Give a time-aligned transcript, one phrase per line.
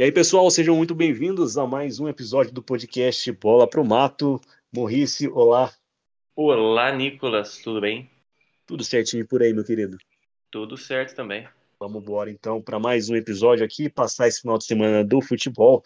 [0.00, 4.40] E aí, pessoal, sejam muito bem-vindos a mais um episódio do podcast Bola pro Mato.
[4.72, 5.72] Morrice, olá.
[6.36, 8.08] Olá, Nicolas, tudo bem?
[8.64, 9.98] Tudo certinho por aí, meu querido?
[10.52, 11.48] Tudo certo também.
[11.80, 15.82] Vamos embora então para mais um episódio aqui, passar esse final de semana do futebol.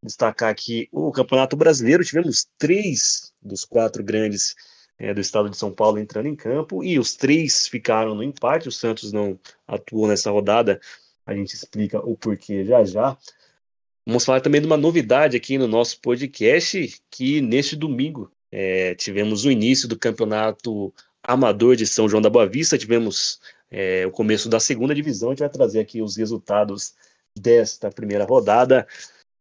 [0.00, 2.04] Destacar aqui o Campeonato Brasileiro.
[2.04, 4.54] Tivemos três dos quatro grandes
[4.96, 8.68] é, do estado de São Paulo entrando em campo e os três ficaram no empate.
[8.68, 9.36] O Santos não
[9.66, 10.80] atuou nessa rodada.
[11.26, 13.18] A gente explica o porquê já já.
[14.06, 19.44] Vamos falar também de uma novidade aqui no nosso podcast, que neste domingo é, tivemos
[19.44, 24.48] o início do campeonato amador de São João da Boa Vista, tivemos é, o começo
[24.48, 26.94] da segunda divisão, a gente vai trazer aqui os resultados
[27.36, 28.86] desta primeira rodada.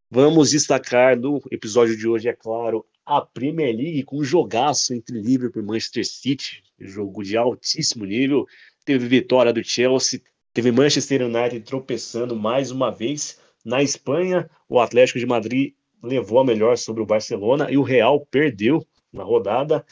[0.09, 5.21] Vamos destacar no episódio de hoje, é claro, a Premier League com um jogaço entre
[5.21, 8.47] Liverpool e Manchester City, jogo de altíssimo nível.
[8.83, 13.44] Teve vitória do Chelsea, teve Manchester United tropeçando mais uma vez.
[13.65, 18.23] Na Espanha, o Atlético de Madrid levou a melhor sobre o Barcelona e o Real
[18.27, 19.83] perdeu na rodada.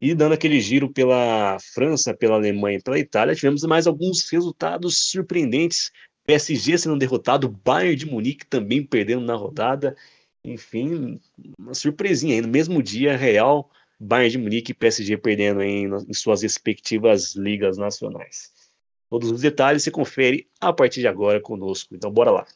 [0.00, 5.10] E dando aquele giro pela França, pela Alemanha e pela Itália, tivemos mais alguns resultados
[5.10, 5.92] surpreendentes.
[6.26, 9.96] PSG sendo derrotado, Bayern de Munique também perdendo na rodada.
[10.44, 11.20] Enfim,
[11.56, 12.42] uma surpresinha.
[12.42, 17.78] No mesmo dia, Real, Bayern de Munique e PSG perdendo em, em suas respectivas ligas
[17.78, 18.50] nacionais.
[19.08, 21.94] Todos os detalhes você confere a partir de agora conosco.
[21.94, 22.46] Então, bora lá.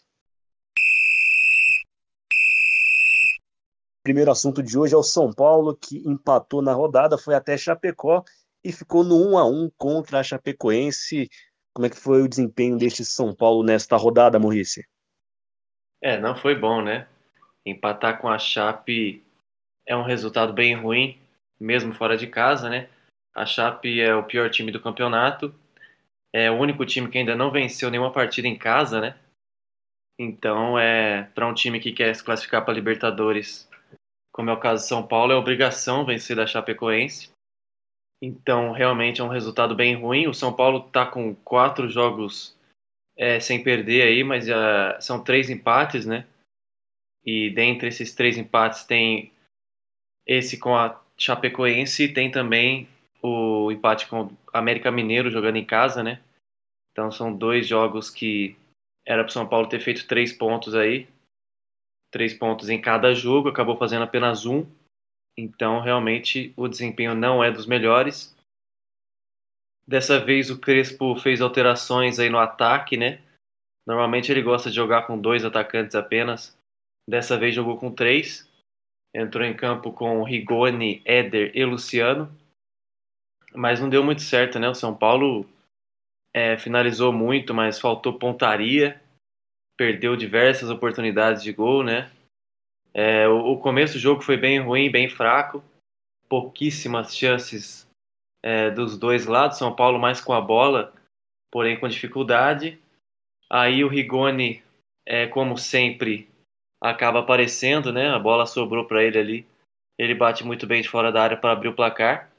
[4.07, 8.23] Primeiro assunto de hoje é o São Paulo, que empatou na rodada, foi até Chapecó
[8.63, 11.29] e ficou no 1 a 1 contra a Chapecoense.
[11.75, 14.85] Como é que foi o desempenho deste São Paulo nesta rodada, Maurício?
[16.01, 17.09] É, não foi bom, né?
[17.67, 19.25] Empatar com a Chape
[19.85, 21.19] é um resultado bem ruim,
[21.59, 22.89] mesmo fora de casa, né?
[23.35, 25.53] A Chape é o pior time do campeonato,
[26.33, 29.17] é o único time que ainda não venceu nenhuma partida em casa, né?
[30.17, 33.66] Então, é para um time que quer se classificar para Libertadores
[34.37, 37.31] como é o caso de São Paulo, é obrigação vencer da Chapecoense.
[38.23, 40.27] Então, realmente é um resultado bem ruim.
[40.27, 42.55] O São Paulo está com quatro jogos
[43.17, 46.27] é, sem perder aí, mas uh, são três empates, né?
[47.25, 49.33] E dentre esses três empates tem
[50.27, 52.87] esse com a Chapecoense e tem também
[53.23, 56.21] o empate com o América Mineiro jogando em casa, né?
[56.93, 58.55] Então são dois jogos que
[59.07, 61.09] era para o São Paulo ter feito três pontos aí
[62.17, 64.67] três pontos em cada jogo, acabou fazendo apenas um.
[65.37, 68.35] Então, realmente, o desempenho não é dos melhores.
[69.87, 73.21] Dessa vez, o Crespo fez alterações aí no ataque, né?
[73.87, 76.57] Normalmente ele gosta de jogar com dois atacantes apenas.
[77.07, 78.51] Dessa vez jogou com três.
[79.15, 82.35] Entrou em campo com Rigoni, Éder e Luciano.
[83.55, 84.71] Mas não deu muito certo, né?
[84.71, 85.47] O São Paulo
[86.35, 88.99] é, finalizou muito, mas faltou pontaria
[89.77, 92.11] perdeu diversas oportunidades de gol, né?
[92.95, 95.63] É, o, o, começo do jogo foi bem ruim, bem fraco,
[96.29, 97.87] pouquíssimas chances
[98.43, 99.59] é, dos dois lados.
[99.59, 100.95] São Paulo mais com a bola,
[101.53, 102.79] porém com dificuldade.
[103.51, 104.63] Aí o Rigoni,
[105.05, 106.29] é, como sempre,
[106.81, 108.09] acaba aparecendo, né?
[108.09, 109.47] A bola sobrou para ele ali.
[109.99, 112.31] Ele bate muito bem de fora da área para abrir o placar.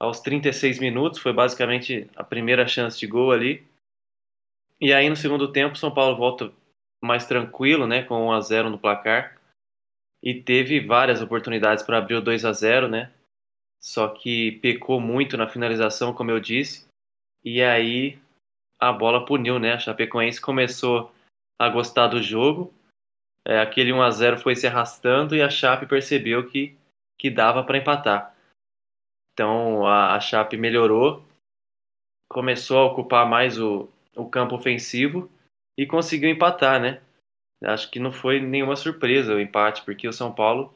[0.00, 3.64] Aos 36 minutos, foi basicamente a primeira chance de gol ali.
[4.80, 6.52] E aí no segundo tempo, São Paulo volta
[7.02, 9.40] mais tranquilo, né, com 1 a 0 no placar.
[10.22, 13.12] E teve várias oportunidades para abrir o 2 a 0, né?
[13.80, 16.86] Só que pecou muito na finalização, como eu disse.
[17.44, 18.18] E aí
[18.78, 19.74] a bola puniu, né?
[19.74, 21.12] A Chapecoense começou
[21.58, 22.74] a gostar do jogo.
[23.44, 26.76] É, aquele 1 a 0 foi se arrastando e a Chape percebeu que,
[27.18, 28.34] que dava para empatar.
[29.32, 31.22] Então a, a Chape melhorou,
[32.28, 35.30] começou a ocupar mais o, o campo ofensivo
[35.78, 37.00] e conseguiu empatar, né?
[37.62, 40.74] Acho que não foi nenhuma surpresa o empate, porque o São Paulo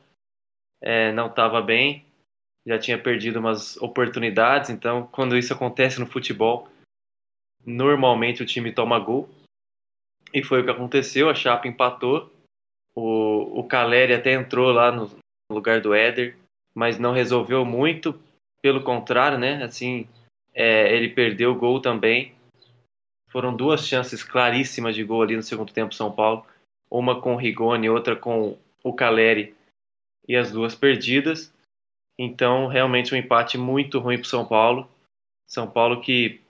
[0.81, 2.05] é, não estava bem,
[2.67, 6.69] já tinha perdido umas oportunidades, então quando isso acontece no futebol,
[7.65, 9.29] normalmente o time toma gol.
[10.33, 12.33] E foi o que aconteceu, a Chapa empatou,
[12.95, 15.11] o, o Caleri até entrou lá no
[15.51, 16.37] lugar do Éder,
[16.75, 18.19] mas não resolveu muito,
[18.63, 19.63] pelo contrário, né?
[19.65, 20.09] Assim,
[20.55, 22.33] é, ele perdeu o gol também,
[23.31, 26.45] foram duas chances claríssimas de gol ali no segundo tempo São Paulo,
[26.91, 29.55] uma com o Rigoni, outra com o Caleri
[30.29, 31.53] e as duas perdidas.
[32.19, 34.91] Então, realmente um empate muito ruim para São Paulo.
[35.47, 36.41] São Paulo que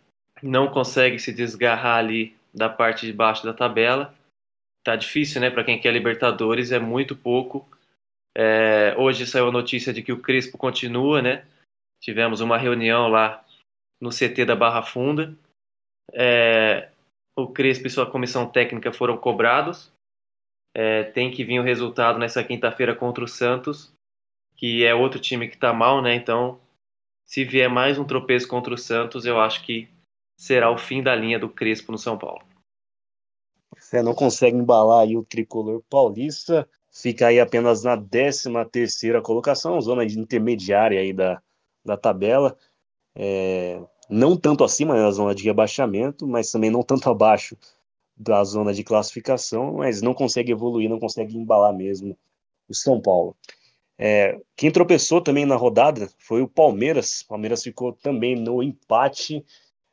[0.43, 4.15] não consegue se desgarrar ali da parte de baixo da tabela.
[4.83, 5.51] Tá difícil, né?
[5.51, 7.69] Para quem quer Libertadores é muito pouco.
[8.35, 11.45] É, hoje saiu a notícia de que o Crespo continua, né?
[12.01, 13.45] Tivemos uma reunião lá
[14.01, 15.37] no CT da Barra Funda
[16.13, 16.91] é,
[17.37, 19.93] o Crespo e sua comissão técnica foram cobrados
[20.75, 23.93] É, tem que vir o resultado nessa quinta-feira contra o Santos,
[24.57, 26.15] que é outro time que está mal, né?
[26.15, 26.61] Então,
[27.27, 29.89] se vier mais um tropeço contra o Santos, eu acho que
[30.37, 32.43] será o fim da linha do Crespo no São Paulo.
[33.77, 39.81] Você não consegue embalar aí o tricolor paulista, fica aí apenas na 13 terceira colocação,
[39.81, 41.43] zona intermediária aí da,
[41.85, 42.57] da tabela.
[43.15, 47.57] É, não tanto acima né, da zona de rebaixamento, mas também não tanto abaixo
[48.17, 52.19] da zona de classificação, mas não consegue evoluir, não consegue embalar mesmo
[52.69, 53.37] o São Paulo.
[53.99, 57.21] É, quem tropeçou também na rodada foi o Palmeiras.
[57.23, 59.45] O Palmeiras ficou também no empate,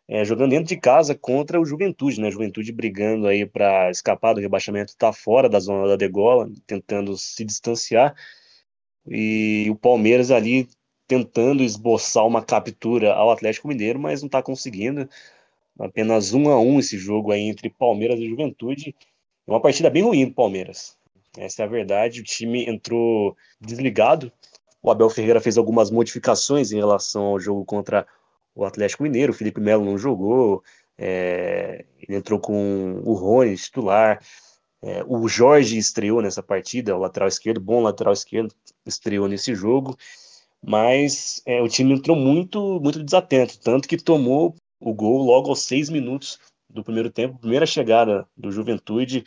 [0.08, 2.32] é, jogando dentro de casa contra o Juventude, né?
[2.32, 7.44] Juventude brigando aí para escapar do rebaixamento, está fora da zona da degola, tentando se
[7.44, 8.16] distanciar.
[9.06, 10.70] E o Palmeiras ali
[11.08, 15.10] tentando esboçar uma captura ao Atlético Mineiro, mas não está conseguindo.
[15.80, 18.96] Apenas um a um esse jogo aí entre Palmeiras e Juventude.
[19.48, 20.98] É uma partida bem ruim do Palmeiras.
[21.38, 22.20] Essa é a verdade.
[22.20, 24.32] O time entrou desligado.
[24.82, 28.06] O Abel Ferreira fez algumas modificações em relação ao jogo contra
[28.54, 29.32] o Atlético Mineiro.
[29.32, 30.64] O Felipe Melo não jogou.
[30.98, 31.86] É...
[32.02, 34.20] ele entrou com o Rony titular.
[34.82, 35.04] É...
[35.08, 38.54] o Jorge estreou nessa partida, o lateral esquerdo, bom lateral esquerdo,
[38.86, 39.96] estreou nesse jogo
[40.66, 45.62] mas é, o time entrou muito, muito desatento, tanto que tomou o gol logo aos
[45.62, 46.40] seis minutos
[46.70, 49.24] do primeiro tempo, primeira chegada do Juventude,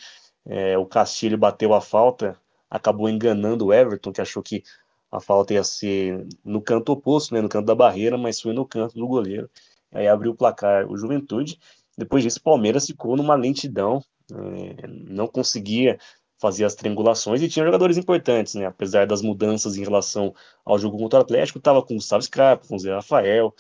[0.47, 2.39] é, o Castilho bateu a falta,
[2.69, 4.63] acabou enganando o Everton, que achou que
[5.11, 8.65] a falta ia ser no canto oposto, né, no canto da barreira, mas foi no
[8.65, 9.51] canto do goleiro.
[9.93, 11.59] Aí abriu o placar o Juventude.
[11.99, 15.99] Depois disso, o Palmeiras ficou numa lentidão, é, não conseguia
[16.41, 18.67] fazia as triangulações e tinha jogadores importantes, né?
[18.67, 20.35] Apesar das mudanças em relação
[20.65, 23.55] ao jogo contra o Atlético, estava com o Gustavo Scarpa, com o Zé Rafael,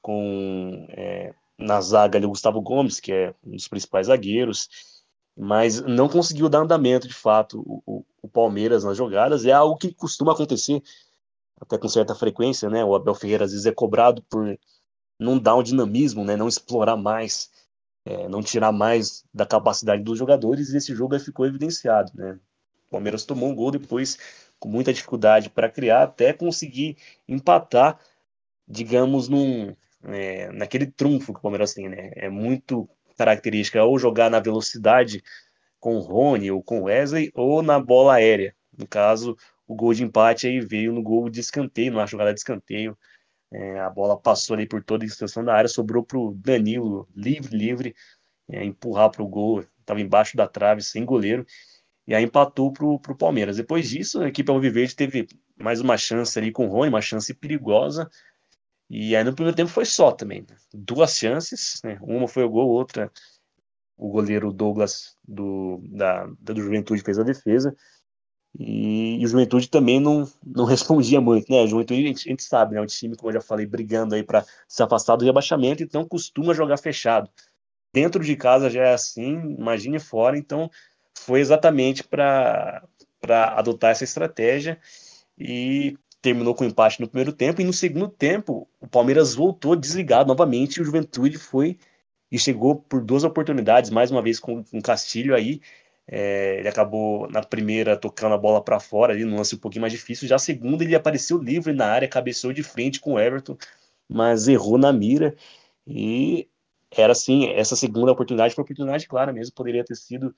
[0.00, 4.68] com é, na zaga ali o Gustavo Gomes, que é um dos principais zagueiros,
[5.36, 9.44] mas não conseguiu dar andamento de fato o, o, o Palmeiras nas jogadas.
[9.44, 10.82] É algo que costuma acontecer
[11.60, 12.84] até com certa frequência, né?
[12.84, 14.58] O Abel Ferreira às vezes é cobrado por
[15.18, 16.36] não dar um dinamismo, né?
[16.36, 17.50] Não explorar mais
[18.04, 22.12] é, não tirar mais da capacidade dos jogadores, e esse jogo ficou evidenciado.
[22.14, 22.38] Né?
[22.88, 24.18] O Palmeiras tomou um gol depois
[24.58, 26.96] com muita dificuldade para criar, até conseguir
[27.28, 27.98] empatar,
[28.66, 29.74] digamos, num,
[30.04, 31.88] é, naquele trunfo que o Palmeiras tem.
[31.88, 32.10] Né?
[32.14, 35.22] É muito característica ou jogar na velocidade
[35.78, 38.54] com o Rony ou com o Wesley, ou na bola aérea.
[38.76, 39.36] No caso,
[39.66, 42.96] o gol de empate aí veio no gol de escanteio, numa jogada de escanteio,
[43.52, 47.08] é, a bola passou ali por toda a extensão da área, sobrou para o Danilo,
[47.14, 47.94] livre, livre,
[48.48, 51.44] é, empurrar para o gol, estava embaixo da trave, sem goleiro,
[52.06, 53.56] e aí empatou para o Palmeiras.
[53.56, 55.26] Depois disso, a equipe Alviverde teve
[55.56, 58.08] mais uma chance ali com o Rony, uma chance perigosa,
[58.88, 60.56] e aí no primeiro tempo foi só também, né?
[60.72, 61.98] duas chances, né?
[62.02, 63.10] uma foi o gol, outra
[64.00, 67.76] o goleiro Douglas do, da, do Juventude fez a defesa,
[68.58, 71.62] e, e, o Juventude também não, não respondia muito, né?
[71.62, 72.80] O Juventude, a gente, a gente sabe, né?
[72.80, 76.54] O time, como eu já falei, brigando aí para se afastar do rebaixamento, então costuma
[76.54, 77.30] jogar fechado.
[77.92, 80.70] Dentro de casa já é assim, imagine fora, então
[81.14, 82.82] foi exatamente para
[83.56, 84.78] adotar essa estratégia
[85.38, 87.60] e terminou com empate no primeiro tempo.
[87.60, 91.78] E no segundo tempo, o Palmeiras voltou desligado novamente e o Juventude foi
[92.30, 95.60] e chegou por duas oportunidades, mais uma vez com, com Castilho aí,
[96.12, 99.82] é, ele acabou na primeira tocando a bola para fora, ali, num lance um pouquinho
[99.82, 100.26] mais difícil.
[100.26, 103.56] Já a segunda, ele apareceu livre na área, cabeceou de frente com o Everton,
[104.08, 105.36] mas errou na mira.
[105.86, 106.48] E
[106.90, 110.34] era assim: essa segunda oportunidade foi oportunidade clara mesmo, poderia ter sido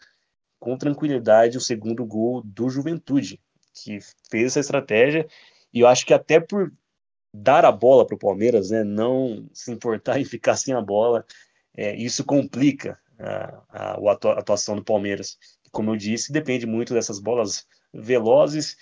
[0.61, 3.41] com tranquilidade o segundo gol do Juventude,
[3.73, 3.99] que
[4.31, 5.26] fez essa estratégia.
[5.73, 6.71] E eu acho que até por
[7.33, 11.25] dar a bola para o Palmeiras, né, não se importar em ficar sem a bola,
[11.75, 15.38] é, isso complica a, a, a atuação do Palmeiras
[15.73, 18.76] como eu disse, depende muito dessas bolas velozes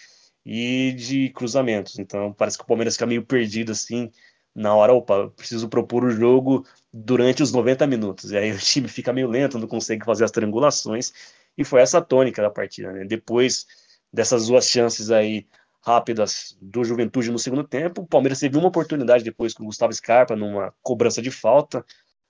[0.44, 1.98] e de cruzamentos.
[1.98, 4.10] Então parece que o Palmeiras fica meio perdido assim
[4.54, 8.32] na hora, opa, preciso propor o jogo durante os 90 minutos.
[8.32, 11.12] E aí o time fica meio lento, não consegue fazer as triangulações.
[11.56, 12.92] E foi essa a tônica da partida.
[12.92, 13.04] Né?
[13.04, 13.66] Depois
[14.12, 15.46] dessas duas chances aí
[15.82, 19.92] rápidas do Juventude no segundo tempo, o Palmeiras teve uma oportunidade depois com o Gustavo
[19.92, 21.84] Scarpa numa cobrança de falta,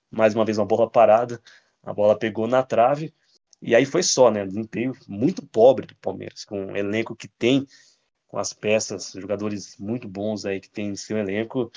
[0.09, 1.41] mais uma vez uma bola parada,
[1.83, 3.13] a bola pegou na trave
[3.61, 4.45] e aí foi só, né?
[4.45, 7.67] Desempenho muito pobre do Palmeiras, com o elenco que tem,
[8.27, 11.71] com as peças, jogadores muito bons aí que tem em seu elenco,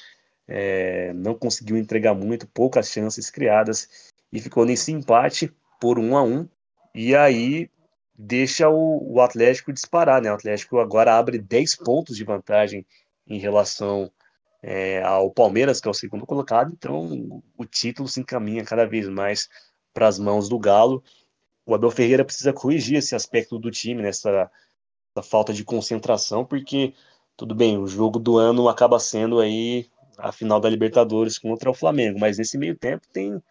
[0.49, 6.23] é, não conseguiu entregar muito, poucas chances criadas e ficou nesse empate por um a
[6.23, 6.49] um.
[6.95, 7.71] E aí
[8.17, 10.31] deixa o, o Atlético disparar, né?
[10.31, 12.87] O Atlético agora abre 10 pontos de vantagem
[13.27, 14.11] em relação
[14.63, 19.07] é, ao Palmeiras, que é o segundo colocado, então o título se encaminha cada vez
[19.09, 19.49] mais
[19.93, 21.05] para as mãos do Galo
[21.67, 24.31] o Abel Ferreira precisa corrigir esse aspecto do time, nessa
[25.17, 26.95] né, falta de concentração, porque
[27.37, 31.75] tudo bem, o jogo do ano acaba sendo aí a final da Libertadores contra o
[31.75, 33.43] Flamengo, mas nesse meio tempo tem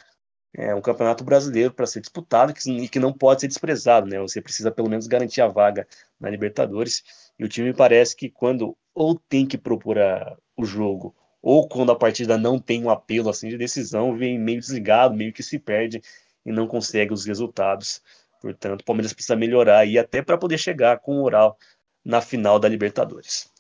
[0.55, 4.19] é, um campeonato brasileiro para ser disputado e que não pode ser desprezado, né?
[4.19, 5.87] Você precisa pelo menos garantir a vaga
[6.19, 7.03] na Libertadores.
[7.37, 11.91] E o time parece que quando ou tem que propor a, o jogo, ou quando
[11.91, 15.59] a partida não tem um apelo assim de decisão, vem meio desligado, meio que se
[15.59, 16.01] perde
[16.45, 18.01] e não consegue os resultados.
[18.41, 21.57] Portanto, o Palmeiras precisa melhorar aí até para poder chegar com moral
[22.03, 23.51] na final da Libertadores.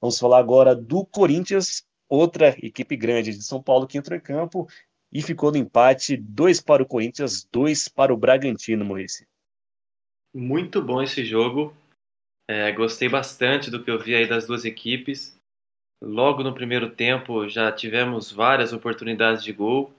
[0.00, 4.66] Vamos falar agora do Corinthians, outra equipe grande de São Paulo que entrou em campo
[5.12, 9.26] e ficou no empate, dois para o Corinthians, dois para o Bragantino, Maurício.
[10.34, 11.76] Muito bom esse jogo.
[12.48, 15.38] É, gostei bastante do que eu vi aí das duas equipes.
[16.02, 19.94] Logo no primeiro tempo já tivemos várias oportunidades de gol.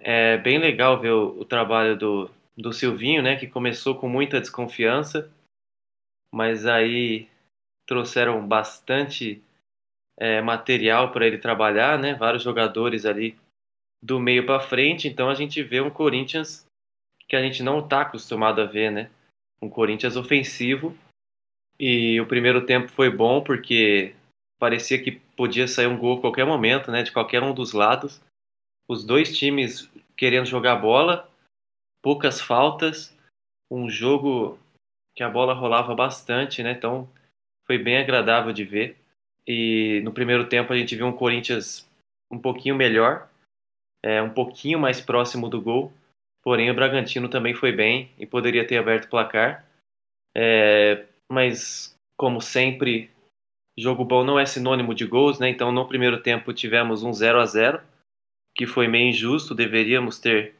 [0.00, 4.40] É bem legal ver o, o trabalho do, do Silvinho, né, que começou com muita
[4.40, 5.30] desconfiança,
[6.32, 7.28] mas aí
[7.86, 9.42] trouxeram bastante
[10.18, 13.36] é, material para ele trabalhar, né, vários jogadores ali
[14.02, 16.66] do meio para frente, então a gente vê um Corinthians
[17.28, 19.10] que a gente não está acostumado a ver, né?
[19.60, 20.96] Um Corinthians ofensivo.
[21.78, 24.14] E o primeiro tempo foi bom porque
[24.58, 27.02] parecia que podia sair um gol a qualquer momento, né?
[27.02, 28.20] De qualquer um dos lados.
[28.88, 31.28] Os dois times querendo jogar bola,
[32.02, 33.16] poucas faltas,
[33.70, 34.58] um jogo
[35.14, 36.72] que a bola rolava bastante, né?
[36.72, 37.08] Então
[37.66, 38.96] foi bem agradável de ver.
[39.46, 41.88] E no primeiro tempo a gente viu um Corinthians
[42.30, 43.28] um pouquinho melhor,
[44.02, 45.92] é, um pouquinho mais próximo do gol.
[46.42, 49.64] Porém, o Bragantino também foi bem e poderia ter aberto o placar.
[50.36, 53.10] É, mas, como sempre,
[53.76, 55.48] jogo bom não é sinônimo de gols, né?
[55.48, 57.80] Então, no primeiro tempo tivemos um 0 a 0
[58.56, 59.54] que foi meio injusto.
[59.54, 60.54] Deveríamos ter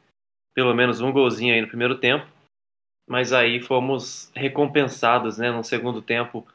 [0.53, 2.27] pelo menos um golzinho aí no primeiro tempo.
[3.07, 5.51] Mas aí fomos recompensados, né?
[5.51, 6.45] No segundo tempo,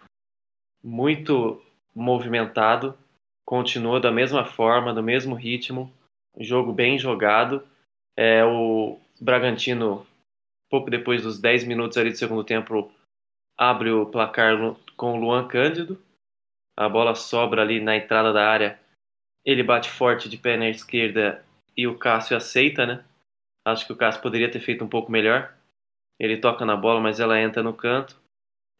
[0.83, 1.63] muito
[1.95, 2.97] movimentado.
[3.45, 5.93] Continuou da mesma forma, do mesmo ritmo
[6.39, 7.67] jogo bem jogado.
[8.17, 10.07] É, o Bragantino,
[10.71, 12.91] pouco depois dos 10 minutos ali do segundo tempo,
[13.57, 14.57] abre o placar
[14.97, 16.01] com o Luan Cândido.
[16.77, 18.81] A bola sobra ali na entrada da área.
[19.45, 21.45] Ele bate forte de pé na esquerda
[21.77, 23.05] e o Cássio aceita, né?
[23.67, 25.55] Acho que o Cássio poderia ter feito um pouco melhor.
[26.19, 28.17] Ele toca na bola, mas ela entra no canto.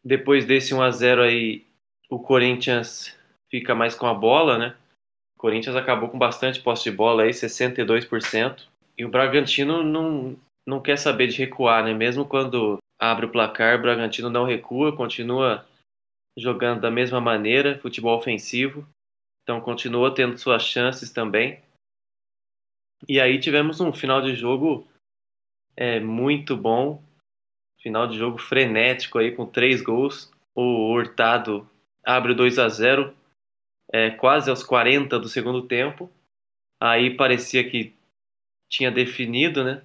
[0.03, 1.65] Depois desse 1 a 0 aí,
[2.09, 3.17] o Corinthians
[3.49, 4.75] fica mais com a bola, né?
[5.37, 8.67] Corinthians acabou com bastante posse de bola aí, 62%.
[8.97, 11.93] E o Bragantino não, não quer saber de recuar, né?
[11.93, 15.65] Mesmo quando abre o placar, o Bragantino não recua, continua
[16.37, 18.87] jogando da mesma maneira, futebol ofensivo.
[19.43, 21.61] Então continua tendo suas chances também.
[23.07, 24.87] E aí tivemos um final de jogo
[25.75, 27.03] é, muito bom.
[27.81, 30.31] Final de jogo frenético aí com três gols.
[30.55, 31.69] O Hurtado
[32.05, 33.15] abre o 2 a 0
[33.91, 36.09] é, quase aos 40 do segundo tempo.
[36.81, 37.93] Aí parecia que
[38.69, 39.83] tinha definido, né?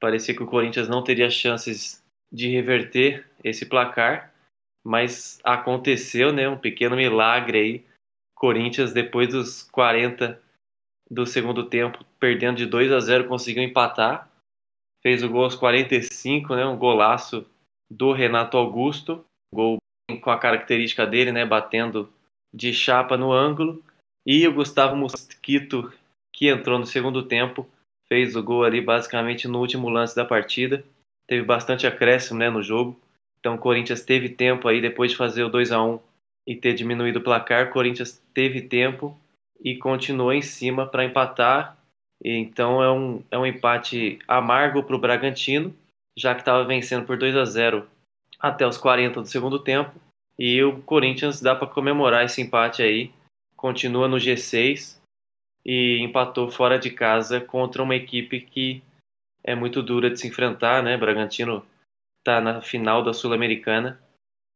[0.00, 4.32] Parecia que o Corinthians não teria chances de reverter esse placar,
[4.84, 6.48] mas aconteceu, né?
[6.48, 7.87] Um pequeno milagre aí.
[8.38, 10.40] Corinthians, depois dos 40
[11.10, 14.30] do segundo tempo, perdendo de 2 a 0, conseguiu empatar.
[15.02, 16.64] Fez o gol aos 45, né?
[16.64, 17.46] Um golaço
[17.90, 19.78] do Renato Augusto, gol
[20.20, 21.44] com a característica dele, né?
[21.44, 22.08] Batendo
[22.54, 23.82] de chapa no ângulo.
[24.26, 25.92] E o Gustavo Mosquito,
[26.32, 27.66] que entrou no segundo tempo,
[28.08, 30.84] fez o gol ali basicamente no último lance da partida.
[31.26, 32.98] Teve bastante acréscimo né, no jogo.
[33.40, 36.00] Então o Corinthians teve tempo aí, depois de fazer o 2 a 1
[36.48, 39.14] e ter diminuído o placar, o Corinthians teve tempo
[39.62, 41.76] e continuou em cima para empatar.
[42.24, 45.76] Então é um, é um empate amargo para o Bragantino,
[46.16, 47.86] já que estava vencendo por 2 a 0
[48.40, 49.92] até os 40 do segundo tempo.
[50.38, 53.12] E o Corinthians dá para comemorar esse empate aí.
[53.54, 54.98] Continua no G6
[55.66, 58.82] e empatou fora de casa contra uma equipe que
[59.44, 60.96] é muito dura de se enfrentar, né?
[60.96, 61.62] Bragantino
[62.20, 64.00] está na final da Sul-Americana.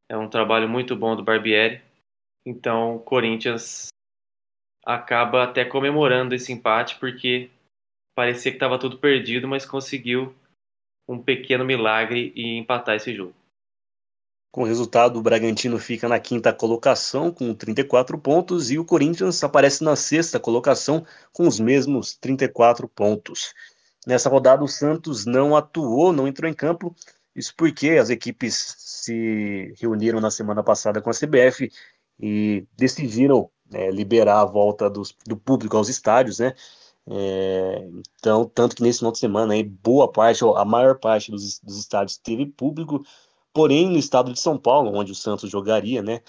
[0.09, 1.83] É um trabalho muito bom do Barbieri.
[2.45, 3.89] Então, o Corinthians
[4.85, 7.51] acaba até comemorando esse empate porque
[8.15, 10.35] parecia que estava tudo perdido, mas conseguiu
[11.09, 13.35] um pequeno milagre e empatar esse jogo.
[14.53, 19.43] Com o resultado, o Bragantino fica na quinta colocação com 34 pontos e o Corinthians
[19.43, 23.55] aparece na sexta colocação com os mesmos 34 pontos.
[24.07, 26.95] Nessa rodada, o Santos não atuou, não entrou em campo,
[27.35, 31.71] isso porque as equipes se reuniram na semana passada com a CBF
[32.21, 36.55] e decidiram né, liberar a volta dos, do público aos estádios, né?
[37.07, 41.59] É, então, tanto que nesse final de semana, aí, boa parte, a maior parte dos,
[41.59, 43.03] dos estádios teve público,
[43.53, 46.21] porém no estado de São Paulo, onde o Santos jogaria, né,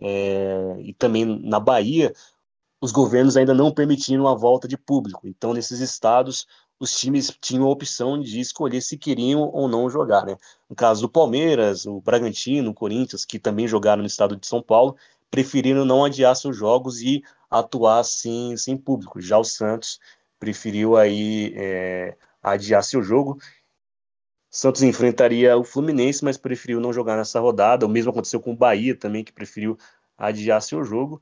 [0.00, 2.12] é, e também na Bahia,
[2.80, 5.26] os governos ainda não permitiram a volta de público.
[5.26, 6.46] Então, nesses estados,
[6.80, 10.36] os times tinham a opção de escolher se queriam ou não jogar, né?
[10.68, 14.62] No caso do Palmeiras, o Bragantino, o Corinthians, que também jogaram no estado de São
[14.62, 14.96] Paulo,
[15.30, 19.20] preferiram não adiar seus jogos e atuar sem, sem público.
[19.20, 19.98] Já o Santos
[20.38, 23.38] preferiu aí é, adiar seu jogo.
[24.50, 27.84] Santos enfrentaria o Fluminense, mas preferiu não jogar nessa rodada.
[27.84, 29.76] O mesmo aconteceu com o Bahia também, que preferiu
[30.16, 31.20] adiar seu jogo.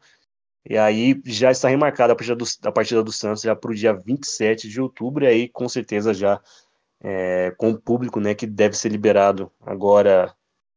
[0.68, 3.74] E aí já está remarcada a partida do, a partida do Santos já para o
[3.74, 6.40] dia 27 de outubro, e aí com certeza já
[7.00, 10.34] é, com o público, né, que deve ser liberado agora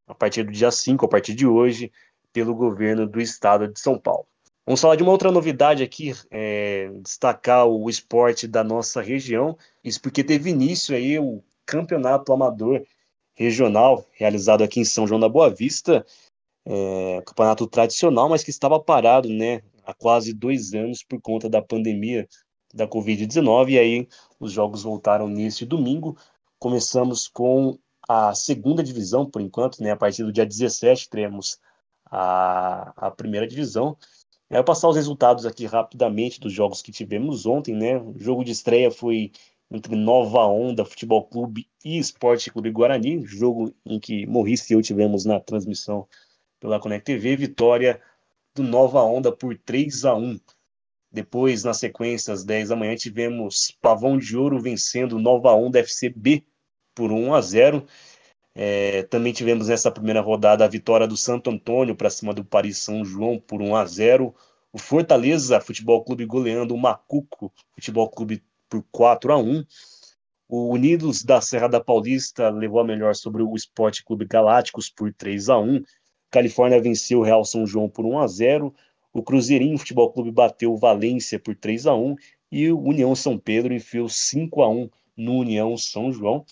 [0.08, 1.92] a partir do dia 5, a partir de hoje,
[2.32, 4.28] pelo governo do estado de São Paulo.
[4.66, 10.00] Vamos falar de uma outra novidade aqui, é, destacar o esporte da nossa região, isso
[10.00, 12.84] porque teve início aí o campeonato amador
[13.34, 16.06] regional, realizado aqui em São João da Boa Vista,
[16.66, 21.62] é, campeonato tradicional, mas que estava parado, né, há quase dois anos por conta da
[21.62, 22.28] pandemia
[22.74, 24.08] da Covid-19, e aí
[24.40, 26.18] os jogos voltaram neste domingo.
[26.60, 27.78] Começamos com
[28.08, 31.58] a segunda divisão, por enquanto, né, a partir do dia 17 teremos
[32.06, 33.98] a, a primeira divisão.
[34.50, 37.98] Eu vou passar os resultados aqui rapidamente dos jogos que tivemos ontem, né?
[37.98, 39.32] O jogo de estreia foi
[39.70, 44.82] entre Nova Onda Futebol Clube e Esporte Clube Guarani, jogo em que Morris e eu
[44.82, 46.08] tivemos na transmissão
[46.60, 48.02] pela Connect TV, vitória
[48.60, 50.38] do Nova Onda por 3 a 1.
[51.10, 56.46] Depois, na sequência, às 10 da manhã, tivemos Pavão de Ouro vencendo Nova Onda FCB
[56.94, 57.86] por 1 a 0.
[58.54, 62.80] É, também tivemos nessa primeira rodada a vitória do Santo Antônio para cima do Paris
[62.80, 64.36] São João por 1 a 0.
[64.74, 69.64] O Fortaleza Futebol Clube goleando o Macuco Futebol Clube por 4 a 1.
[70.50, 75.14] O Unidos da Serra da Paulista levou a melhor sobre o Esporte Clube Galácticos por
[75.14, 75.82] 3 a 1.
[76.30, 78.74] Califórnia venceu o Real São João por 1 a 0.
[79.12, 82.16] O Cruzeirinho Futebol Clube bateu o Valência por 3 a 1
[82.52, 86.46] e o União São Pedro enfiou 5 a 1 no União São João.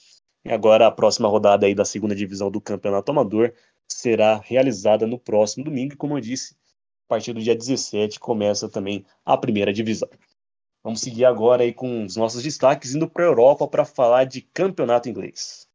[0.43, 3.53] E agora a próxima rodada aí da segunda divisão do Campeonato Amador
[3.87, 6.55] será realizada no próximo domingo, e como eu disse,
[7.05, 10.09] a partir do dia 17 começa também a primeira divisão.
[10.83, 14.41] Vamos seguir agora aí com os nossos destaques indo para a Europa para falar de
[14.41, 15.66] campeonato inglês.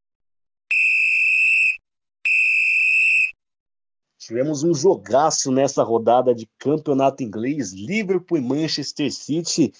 [4.33, 9.71] Tivemos um jogaço nessa rodada de campeonato inglês, Liverpool e Manchester City.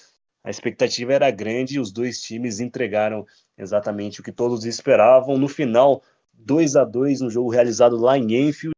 [0.45, 3.25] A expectativa era grande e os dois times entregaram
[3.57, 5.39] exatamente o que todos esperavam.
[5.39, 6.03] No final,
[6.35, 8.75] 2 a 2 no jogo realizado lá em Enfield.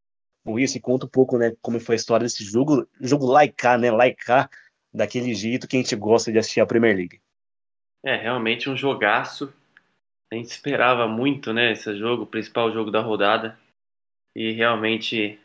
[0.46, 2.86] Maurício, conta um pouco né, como foi a história desse jogo.
[3.00, 3.90] Jogo laicar, né?
[3.90, 4.48] Laicar,
[4.92, 7.20] daquele jeito que a gente gosta de assistir a Premier League.
[8.04, 9.52] É, realmente um jogaço.
[10.32, 11.72] A gente esperava muito, né?
[11.72, 13.58] Esse jogo, o principal jogo da rodada.
[14.36, 15.40] E realmente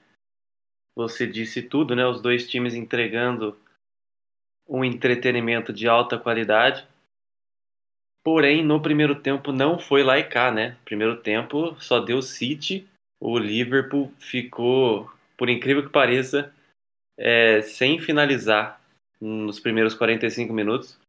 [0.99, 2.05] você disse tudo, né?
[2.05, 3.57] Os dois times entregando
[4.67, 6.85] um entretenimento de alta qualidade.
[8.21, 10.77] Porém, no primeiro tempo não foi lá e cá, né?
[10.83, 12.85] Primeiro tempo só deu City,
[13.17, 16.53] o Liverpool ficou, por incrível que pareça,
[17.17, 18.81] é, sem finalizar
[19.21, 20.99] nos primeiros 45 minutos.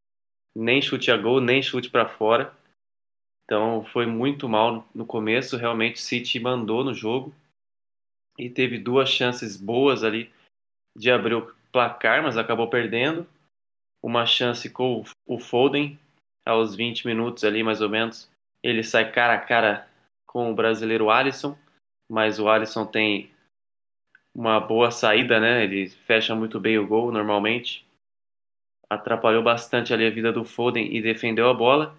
[0.56, 2.54] Nem chute a gol, nem chute para fora.
[3.44, 5.56] Então foi muito mal no começo.
[5.56, 7.34] Realmente, City mandou no jogo
[8.40, 10.32] e teve duas chances boas ali
[10.96, 13.26] de abrir o placar, mas acabou perdendo.
[14.02, 15.98] Uma chance com o Foden,
[16.44, 18.30] aos 20 minutos ali mais ou menos.
[18.62, 19.88] Ele sai cara a cara
[20.26, 21.56] com o brasileiro Alisson,
[22.08, 23.30] mas o Alisson tem
[24.34, 25.64] uma boa saída, né?
[25.64, 27.86] Ele fecha muito bem o gol normalmente.
[28.88, 31.96] Atrapalhou bastante ali a vida do Foden e defendeu a bola.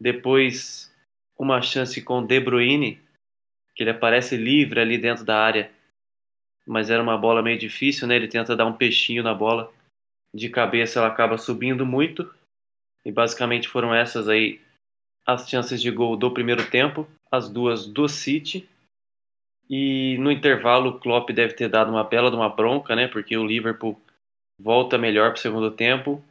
[0.00, 0.94] Depois,
[1.38, 3.00] uma chance com De Bruyne,
[3.74, 5.70] que ele aparece livre ali dentro da área
[6.70, 8.14] mas era uma bola meio difícil, né?
[8.14, 9.72] Ele tenta dar um peixinho na bola.
[10.32, 12.32] De cabeça ela acaba subindo muito.
[13.04, 14.60] E basicamente foram essas aí
[15.26, 18.68] as chances de gol do primeiro tempo, as duas do City.
[19.68, 23.08] E no intervalo o Klopp deve ter dado uma bela de uma bronca, né?
[23.08, 24.00] Porque o Liverpool
[24.60, 26.22] volta melhor para o segundo tempo,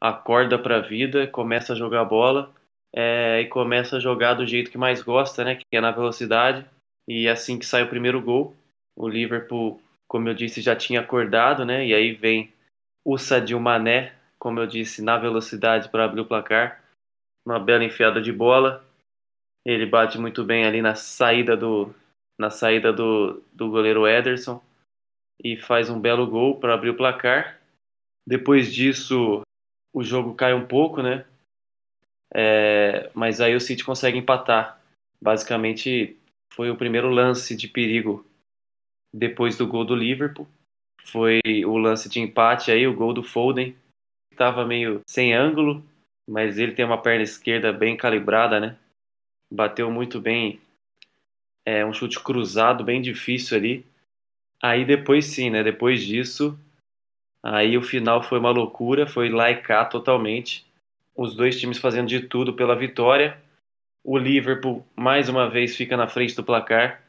[0.00, 2.52] acorda para a vida, começa a jogar bola
[2.92, 5.54] é, e começa a jogar do jeito que mais gosta, né?
[5.54, 6.66] Que é na velocidade.
[7.06, 8.56] E é assim que sai o primeiro gol,
[8.96, 11.86] o Liverpool como eu disse, já tinha acordado, né?
[11.86, 12.52] E aí vem
[13.04, 16.82] o Sadio Mané, como eu disse, na velocidade para abrir o placar.
[17.46, 18.84] Uma bela enfiada de bola.
[19.64, 21.94] Ele bate muito bem ali na saída do
[22.36, 24.60] na saída do, do goleiro Ederson
[25.42, 27.60] e faz um belo gol para abrir o placar.
[28.26, 29.42] Depois disso,
[29.94, 31.24] o jogo cai um pouco, né?
[32.34, 34.80] é, mas aí o City consegue empatar.
[35.20, 36.18] Basicamente,
[36.52, 38.26] foi o primeiro lance de perigo
[39.14, 40.48] depois do gol do Liverpool.
[41.04, 43.76] Foi o lance de empate aí, o gol do Foden.
[44.32, 45.84] Estava meio sem ângulo,
[46.28, 48.76] mas ele tem uma perna esquerda bem calibrada, né?
[49.48, 50.60] Bateu muito bem.
[51.64, 53.86] É um chute cruzado, bem difícil ali.
[54.60, 55.62] Aí depois sim, né?
[55.62, 56.58] Depois disso,
[57.42, 59.46] aí o final foi uma loucura, foi lá
[59.84, 60.66] totalmente.
[61.14, 63.40] Os dois times fazendo de tudo pela vitória.
[64.02, 67.03] O Liverpool mais uma vez fica na frente do placar,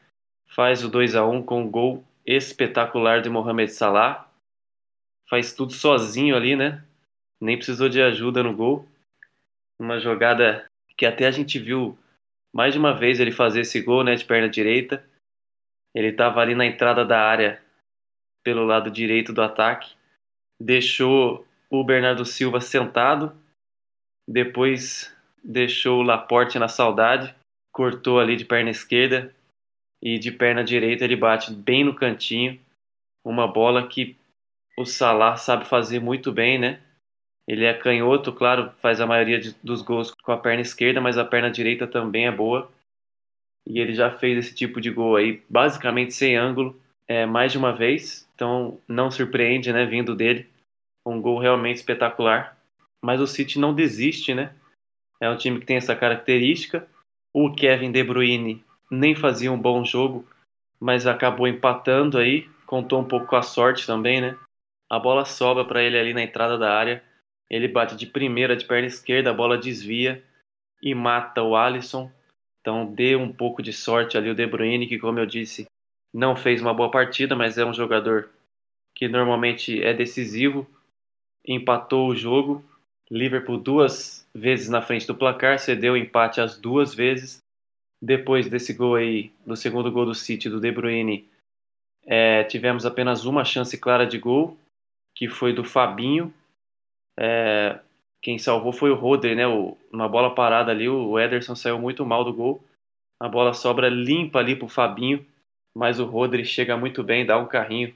[0.46, 4.28] faz o 2 a 1 com um gol espetacular de Mohamed Salah.
[5.28, 6.84] Faz tudo sozinho ali, né?
[7.40, 8.88] Nem precisou de ajuda no gol.
[9.78, 11.98] Uma jogada que até a gente viu
[12.54, 15.04] mais de uma vez ele fazer esse gol, né, de perna direita.
[15.94, 17.62] Ele estava ali na entrada da área
[18.42, 19.94] pelo lado direito do ataque,
[20.58, 23.36] deixou o Bernardo Silva sentado,
[24.26, 27.34] depois deixou o Laporte na saudade,
[27.72, 29.34] cortou ali de perna esquerda
[30.06, 32.60] e de perna direita ele bate bem no cantinho,
[33.24, 34.16] uma bola que
[34.78, 36.80] o Salah sabe fazer muito bem, né?
[37.44, 41.18] Ele é canhoto, claro, faz a maioria de, dos gols com a perna esquerda, mas
[41.18, 42.70] a perna direita também é boa
[43.66, 47.58] e ele já fez esse tipo de gol aí, basicamente sem ângulo, é, mais de
[47.58, 48.28] uma vez.
[48.36, 50.48] Então não surpreende, né, vindo dele.
[51.04, 52.56] Um gol realmente espetacular.
[53.04, 54.54] Mas o City não desiste, né?
[55.20, 56.88] É um time que tem essa característica.
[57.34, 60.26] O Kevin De Bruyne nem fazia um bom jogo,
[60.80, 62.48] mas acabou empatando aí.
[62.66, 64.36] Contou um pouco com a sorte também, né?
[64.88, 67.02] A bola sobra para ele ali na entrada da área.
[67.48, 70.22] Ele bate de primeira de perna esquerda, a bola desvia
[70.82, 72.10] e mata o Alisson.
[72.60, 75.66] Então dê um pouco de sorte ali o De Bruyne, que como eu disse,
[76.12, 78.30] não fez uma boa partida, mas é um jogador
[78.94, 80.66] que normalmente é decisivo.
[81.46, 82.64] Empatou o jogo.
[83.08, 87.38] Liverpool duas vezes na frente do placar, cedeu empate as duas vezes.
[88.00, 91.28] Depois desse gol aí, do segundo gol do City, do De Bruyne,
[92.06, 94.56] é, tivemos apenas uma chance clara de gol,
[95.14, 96.32] que foi do Fabinho.
[97.18, 97.80] É,
[98.22, 99.46] quem salvou foi o Rodri, né?
[99.46, 102.62] O, uma bola parada ali, o Ederson saiu muito mal do gol.
[103.20, 105.26] A bola sobra limpa ali pro Fabinho,
[105.74, 107.94] mas o Rodri chega muito bem, dá um carrinho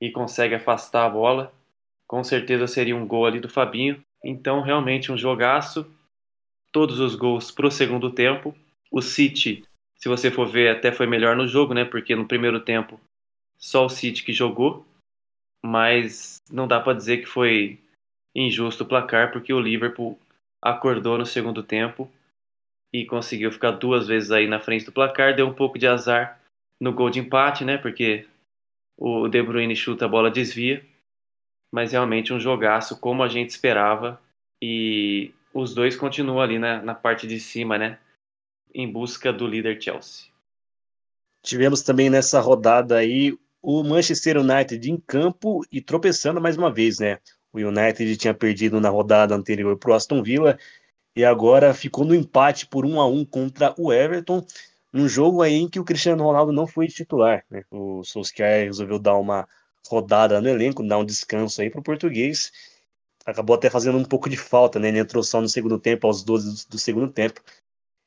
[0.00, 1.52] e consegue afastar a bola.
[2.06, 4.02] Com certeza seria um gol ali do Fabinho.
[4.24, 5.86] Então, realmente um jogaço.
[6.72, 8.54] Todos os gols pro segundo tempo.
[8.90, 9.64] O City,
[9.96, 11.84] se você for ver, até foi melhor no jogo, né?
[11.84, 13.00] Porque no primeiro tempo
[13.58, 14.86] só o City que jogou,
[15.64, 17.78] mas não dá para dizer que foi
[18.34, 20.18] injusto o placar, porque o Liverpool
[20.62, 22.10] acordou no segundo tempo
[22.92, 25.34] e conseguiu ficar duas vezes aí na frente do placar.
[25.34, 26.40] Deu um pouco de azar
[26.80, 27.76] no gol de empate, né?
[27.76, 28.26] Porque
[28.96, 30.84] o De Bruyne chuta a bola desvia,
[31.72, 34.20] mas realmente um jogaço como a gente esperava
[34.62, 37.98] e os dois continuam ali na, na parte de cima, né?
[38.74, 40.26] Em busca do líder Chelsea.
[41.42, 46.98] Tivemos também nessa rodada aí o Manchester United em campo e tropeçando mais uma vez,
[46.98, 47.18] né?
[47.52, 50.58] O United tinha perdido na rodada anterior para o Aston Villa
[51.16, 54.44] e agora ficou no empate por 1 a 1 contra o Everton,
[54.92, 57.44] num jogo aí em que o Cristiano Ronaldo não foi titular.
[57.50, 57.64] Né?
[57.70, 59.48] O Solskjaer resolveu dar uma
[59.88, 62.52] rodada no elenco, dar um descanso aí para o português.
[63.24, 64.88] Acabou até fazendo um pouco de falta, né?
[64.88, 67.42] Ele entrou só no segundo tempo, aos 12 do segundo tempo.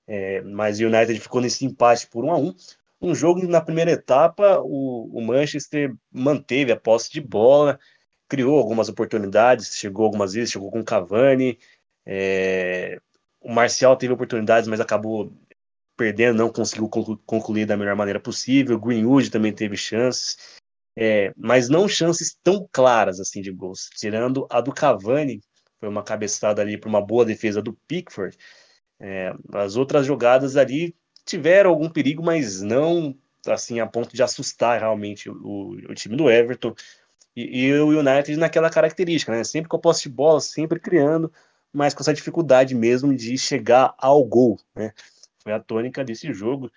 [0.08, 2.56] É, mas o United ficou nesse empate por 1 a 1
[3.02, 7.80] Um jogo na primeira etapa, o, o Manchester manteve a posse de bola,
[8.32, 11.60] criou algumas oportunidades, chegou algumas vezes, chegou com Cavani.
[12.06, 13.00] É...
[13.42, 15.34] O Marcial teve oportunidades, mas acabou
[15.98, 16.90] perdendo, não conseguiu
[17.26, 18.80] concluir da melhor maneira possível.
[18.80, 20.38] Greenwood também teve chances,
[20.98, 21.34] é...
[21.36, 23.90] mas não chances tão claras assim de gols.
[23.98, 25.42] Tirando a do Cavani,
[25.80, 28.38] foi uma cabeçada ali para uma boa defesa do Pickford.
[29.02, 29.34] É...
[29.54, 33.16] As outras jogadas ali tiveram algum perigo, mas não
[33.48, 36.74] assim a ponto de assustar realmente o, o time do Everton.
[37.36, 39.44] E, e, o United naquela característica, né?
[39.44, 41.32] Sempre com a posse de bola, sempre criando,
[41.74, 44.94] mas com essa dificuldade mesmo de chegar ao gol, né?
[45.40, 46.72] Foi a tônica desse jogo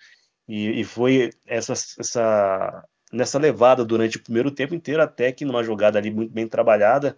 [0.47, 5.63] e, e foi essa, essa nessa levada durante o primeiro tempo inteiro, até que numa
[5.63, 7.17] jogada ali muito bem trabalhada,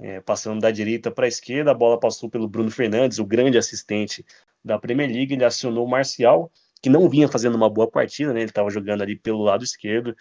[0.00, 3.58] é, passando da direita para a esquerda, a bola passou pelo Bruno Fernandes, o grande
[3.58, 4.24] assistente
[4.64, 6.50] da Premier League, ele acionou o Marcial,
[6.82, 8.40] que não vinha fazendo uma boa partida, né?
[8.40, 10.16] Ele estava jogando ali pelo lado esquerdo,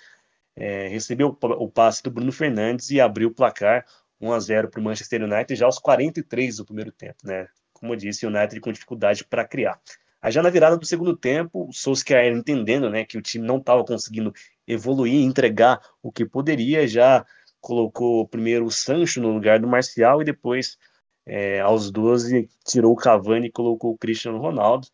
[0.55, 3.85] é, recebeu o passe do Bruno Fernandes e abriu o placar
[4.19, 7.47] 1 a 0 para o Manchester United já aos 43 do primeiro tempo, né?
[7.71, 9.79] Como eu disse, o United com dificuldade para criar.
[10.21, 13.57] Aí já na virada do segundo tempo, o Solskjaer entendendo, né, que o time não
[13.57, 14.33] estava conseguindo
[14.67, 17.25] evoluir, entregar o que poderia, já
[17.61, 20.77] colocou primeiro o Sancho no lugar do Marcial e depois
[21.25, 24.87] É, aos 12, tirou o Cavani e colocou o Cristiano Ronaldo,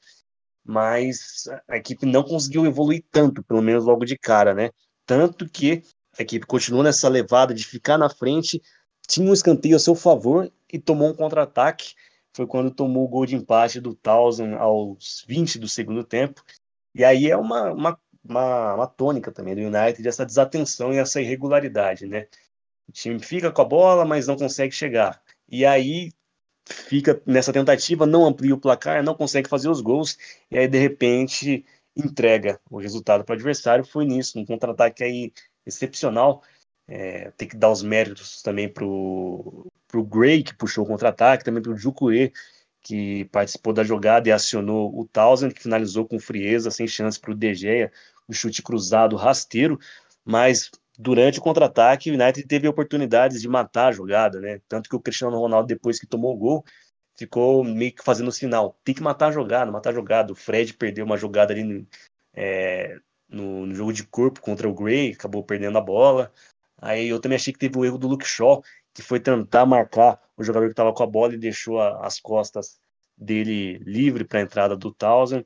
[0.63, 4.71] mas a equipe não conseguiu evoluir tanto, pelo menos logo de cara, né?
[5.05, 5.83] Tanto que
[6.17, 8.61] a equipe continuou nessa levada de ficar na frente,
[9.07, 11.93] tinha um escanteio a seu favor e tomou um contra-ataque.
[12.35, 16.43] Foi quando tomou o gol de empate do Townsend aos 20 do segundo tempo.
[16.93, 21.21] E aí é uma, uma, uma, uma tônica também do United, essa desatenção e essa
[21.21, 22.27] irregularidade, né?
[22.87, 25.21] O time fica com a bola, mas não consegue chegar.
[25.49, 26.11] E aí
[26.67, 30.17] fica nessa tentativa, não amplia o placar, não consegue fazer os gols,
[30.49, 33.85] e aí de repente entrega o resultado para o adversário.
[33.85, 35.33] Foi nisso, um contra-ataque aí
[35.65, 36.43] excepcional.
[36.87, 41.61] É, tem que dar os méritos também para o Gray, que puxou o contra-ataque, também
[41.61, 42.31] para o Jukuê,
[42.81, 47.31] que participou da jogada e acionou o Townsend, que finalizou com frieza, sem chance para
[47.31, 47.91] o De Gea,
[48.29, 49.79] um chute cruzado rasteiro,
[50.23, 54.61] mas durante o contra-ataque, o United teve oportunidades de matar a jogada, né?
[54.67, 56.65] Tanto que o Cristiano Ronaldo, depois que tomou o gol,
[57.15, 60.31] ficou meio que fazendo o sinal: tem que matar a jogada, matar a jogada.
[60.33, 61.87] O Fred perdeu uma jogada ali
[62.33, 62.97] é,
[63.29, 66.31] no, no, jogo de corpo contra o Gray, acabou perdendo a bola.
[66.77, 70.19] Aí eu também achei que teve o erro do Luke Shaw, que foi tentar marcar
[70.37, 72.79] o jogador que estava com a bola e deixou a, as costas
[73.17, 75.45] dele livre para a entrada do Townsend.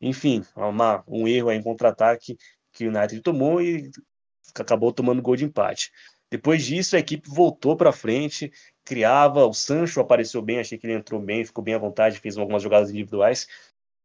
[0.00, 2.36] Enfim, uma, um erro aí em contra-ataque
[2.72, 3.90] que o United tomou e
[4.56, 5.92] acabou tomando gol de empate.
[6.30, 8.52] Depois disso, a equipe voltou para frente,
[8.84, 12.38] criava, o Sancho apareceu bem, achei que ele entrou bem, ficou bem à vontade, fez
[12.38, 13.48] algumas jogadas individuais.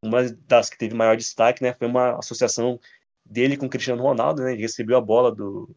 [0.02, 2.80] Uma das que teve maior destaque né, foi uma associação
[3.24, 5.76] dele com o Cristiano Ronaldo, né, ele recebeu a bola do,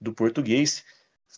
[0.00, 0.84] do português,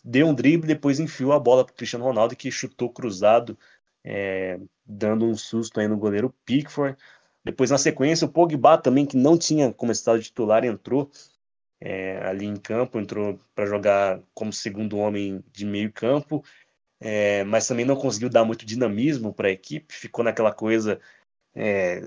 [0.03, 3.57] deu um drible, depois enfiou a bola para o Cristiano Ronaldo, que chutou cruzado,
[4.03, 6.97] é, dando um susto aí no goleiro Pickford.
[7.43, 11.09] Depois, na sequência, o Pogba também, que não tinha começado titular, entrou
[11.79, 16.43] é, ali em campo, entrou para jogar como segundo homem de meio campo,
[16.99, 20.99] é, mas também não conseguiu dar muito dinamismo para a equipe, ficou naquela coisa,
[21.55, 22.01] é,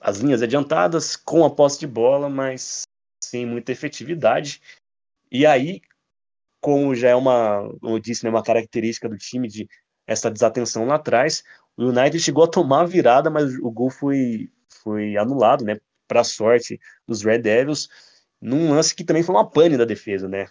[0.00, 2.82] as linhas adiantadas, com a posse de bola, mas
[3.22, 4.62] sem muita efetividade.
[5.30, 5.82] E aí,
[6.60, 9.68] como já é uma, como eu disse, né, uma característica do time de
[10.06, 11.44] essa desatenção lá atrás,
[11.76, 14.50] o United chegou a tomar a virada, mas o gol foi,
[14.82, 17.88] foi anulado, né, para sorte dos Red Devils
[18.40, 20.46] num lance que também foi uma pane da defesa, né?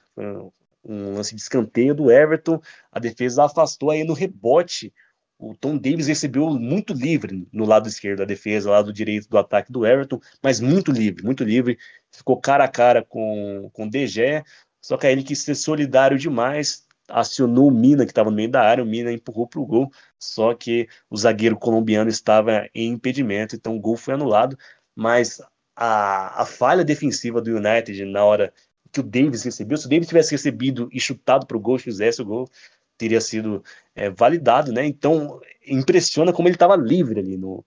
[0.84, 4.93] Um lance de escanteio do Everton, a defesa afastou aí no rebote.
[5.39, 9.71] O Tom Davis recebeu muito livre no lado esquerdo da defesa, lado direito do ataque
[9.71, 11.78] do Everton, mas muito livre, muito livre.
[12.12, 14.43] Ficou cara a cara com, o DG,
[14.82, 18.50] só que aí ele quis ser solidário demais, acionou o Mina, que estava no meio
[18.50, 22.91] da área, o Mina empurrou para o gol, só que o zagueiro colombiano estava em
[22.91, 24.58] impedimento, então o gol foi anulado,
[24.95, 25.39] mas
[25.78, 28.52] a, a falha defensiva do United na hora
[28.92, 32.20] que o Davis recebeu, se o Davis tivesse recebido e chutado para o gol, fizesse
[32.20, 32.50] o gol,
[32.98, 33.63] teria sido
[33.96, 34.84] é, validado, né?
[34.86, 37.63] Então impressiona como ele estava livre ali no,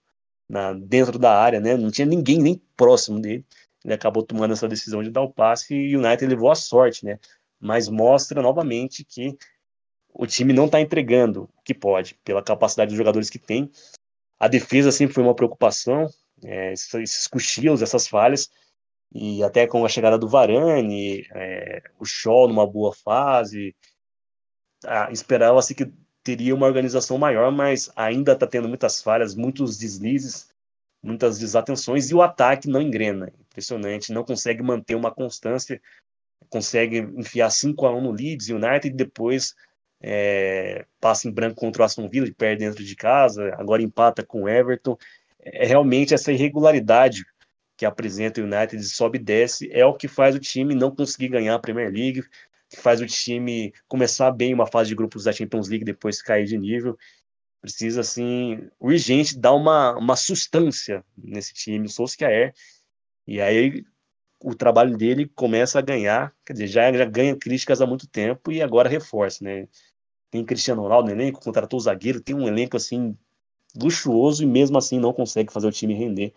[0.49, 1.77] na, dentro da área, né?
[1.77, 3.45] Não tinha ninguém nem próximo dele.
[3.83, 7.05] Ele acabou tomando essa decisão de dar o passe e o United levou a sorte,
[7.05, 7.17] né?
[7.59, 9.37] Mas mostra novamente que
[10.13, 13.71] o time não está entregando o que pode, pela capacidade dos jogadores que tem.
[14.37, 16.09] A defesa sempre foi uma preocupação,
[16.43, 18.49] é, esses cochilos, essas falhas,
[19.13, 23.75] e até com a chegada do Varane, é, o Shaw numa boa fase,
[24.85, 25.91] ah, esperava-se que
[26.23, 30.49] teria uma organização maior, mas ainda está tendo muitas falhas, muitos deslizes,
[31.03, 35.81] muitas desatenções, e o ataque não engrena, impressionante, não consegue manter uma constância,
[36.49, 39.55] consegue enfiar 5 a 1 no Leeds United e depois
[40.01, 44.23] é, passa em branco contra o Aston Villa e perde dentro de casa, agora empata
[44.23, 44.97] com o Everton,
[45.43, 47.25] é realmente essa irregularidade
[47.75, 51.29] que apresenta o United sobe e desce é o que faz o time não conseguir
[51.29, 52.23] ganhar a Premier League,
[52.69, 56.45] que faz o time começar bem uma fase de grupos da Champions League depois cair
[56.45, 56.97] de nível.
[57.59, 62.53] Precisa, assim, urgente dar uma, uma sustância nesse time, o Solskjaer,
[63.27, 63.83] e aí
[64.43, 68.51] o trabalho dele começa a ganhar, quer dizer, já, já ganha críticas há muito tempo
[68.51, 69.67] e agora reforça, né?
[70.31, 73.15] Tem Cristiano Ronaldo no elenco, contratou o zagueiro, tem um elenco, assim,
[73.75, 76.33] luxuoso e mesmo assim não consegue fazer o time render.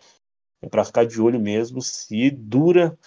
[0.61, 2.97] É para ficar de olho mesmo se dura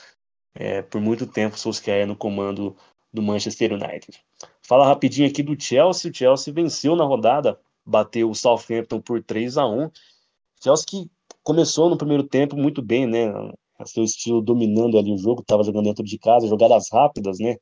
[0.54, 2.76] é, por muito tempo o Solskjaer no comando
[3.12, 4.22] do Manchester United.
[4.62, 6.10] Fala rapidinho aqui do Chelsea.
[6.10, 9.90] O Chelsea venceu na rodada, bateu o Southampton por 3 a 1
[10.62, 11.10] Chelsea que
[11.42, 13.28] começou no primeiro tempo muito bem, né?
[13.78, 17.56] A seu estilo dominando ali o jogo, estava jogando dentro de casa, jogadas rápidas, né?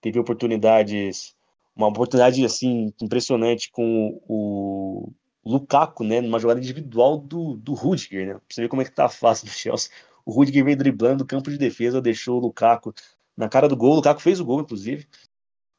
[0.00, 1.34] Teve oportunidades,
[1.76, 5.12] uma oportunidade assim impressionante com o
[5.44, 8.34] Lukaku, né, numa jogada individual do, do Rudiger, né?
[8.34, 9.90] Pra você ver como é que tá fácil do Chelsea.
[10.24, 12.94] O Rudiger veio driblando o campo de defesa, deixou o Lukaku
[13.36, 13.92] na cara do gol.
[13.92, 15.06] O Lukaku fez o gol, inclusive.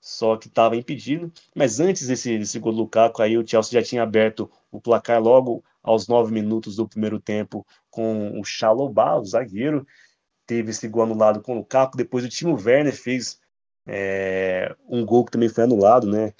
[0.01, 1.31] só que estava impedido.
[1.55, 5.21] Mas antes desse, desse gol do Lukaku, aí o Chelsea já tinha aberto o placar
[5.21, 9.85] logo aos nove minutos do primeiro tempo com o Chalobah, o zagueiro.
[10.47, 11.97] Teve esse gol anulado com o Lukaku.
[11.97, 13.39] Depois o Timo Werner fez
[13.87, 16.33] é, um gol que também foi anulado, né?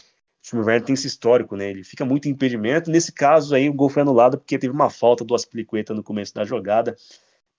[0.45, 1.71] O Timo Werner tem esse histórico, né?
[1.71, 2.91] Ele fica muito impedimento.
[2.91, 6.35] Nesse caso aí, o gol foi anulado porque teve uma falta do Aspilicueta no começo
[6.35, 6.95] da jogada.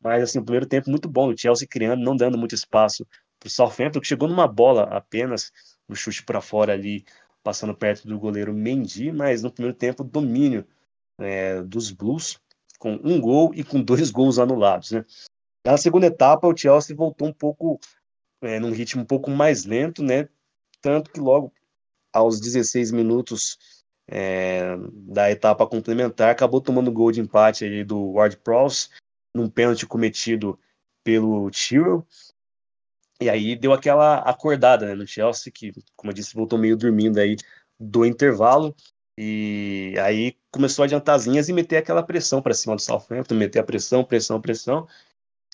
[0.01, 1.29] Mas, assim, o primeiro tempo muito bom.
[1.29, 3.05] O Chelsea criando, não dando muito espaço
[3.40, 5.53] para o Southampton, que chegou numa bola apenas
[5.88, 7.05] um chute para fora ali,
[7.42, 10.64] passando perto do goleiro Mendy, mas no primeiro tempo domínio
[11.18, 12.38] é, dos Blues
[12.79, 14.92] com um gol e com dois gols anulados.
[14.92, 15.05] Né?
[15.64, 17.81] Na segunda etapa, o Chelsea voltou um pouco
[18.42, 20.29] é, num ritmo um pouco mais lento, né?
[20.81, 21.53] Tanto que logo
[22.16, 23.59] aos 16 minutos
[24.09, 28.88] é, da etapa complementar acabou tomando gol de empate ali do Ward Prowse
[29.35, 30.59] num pênalti cometido
[31.02, 32.07] pelo Tyrrell
[33.20, 37.18] e aí deu aquela acordada né, no Chelsea, que, como eu disse, voltou meio dormindo
[37.18, 37.37] aí
[37.81, 38.74] do intervalo.
[39.18, 43.64] E aí começou a adiantar e meter aquela pressão para cima do Southampton, meter a
[43.64, 44.87] pressão, pressão, pressão,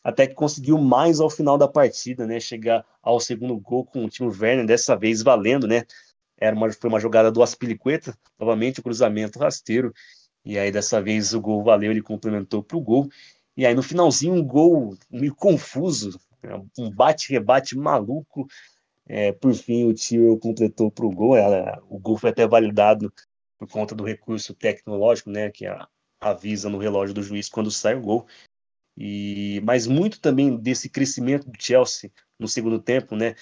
[0.02, 2.40] até que conseguiu mais ao final da partida, né?
[2.40, 5.84] Chegar ao segundo gol com o time Werner, dessa vez valendo, né?
[6.42, 9.92] Era uma, foi uma jogada do Aspilicueta, novamente o cruzamento rasteiro,
[10.44, 13.08] e aí dessa vez o gol valeu, ele complementou para o gol.
[13.56, 16.18] E aí no finalzinho um gol meio confuso,
[16.76, 18.46] um bate-rebate maluco.
[19.06, 21.34] É, por fim, o tio completou para o gol.
[21.88, 23.12] o gol foi até validado
[23.56, 25.64] por conta do recurso tecnológico, né, que
[26.20, 28.26] avisa no relógio do juiz quando sai o gol.
[28.96, 33.36] E, mas muito também desse crescimento do Chelsea no segundo tempo, né,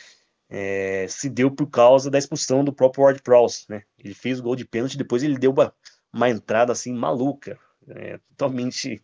[0.50, 3.82] é, se deu por causa da expulsão do próprio Ward Prowse, né?
[3.96, 5.72] Ele fez o gol de pênalti, depois ele deu uma,
[6.12, 7.56] uma entrada assim maluca,
[7.88, 9.00] é, totalmente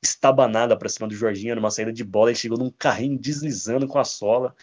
[0.00, 2.30] estabanada para cima do Jorginho numa saída de bola.
[2.30, 4.54] Ele chegou num carrinho deslizando com a sola.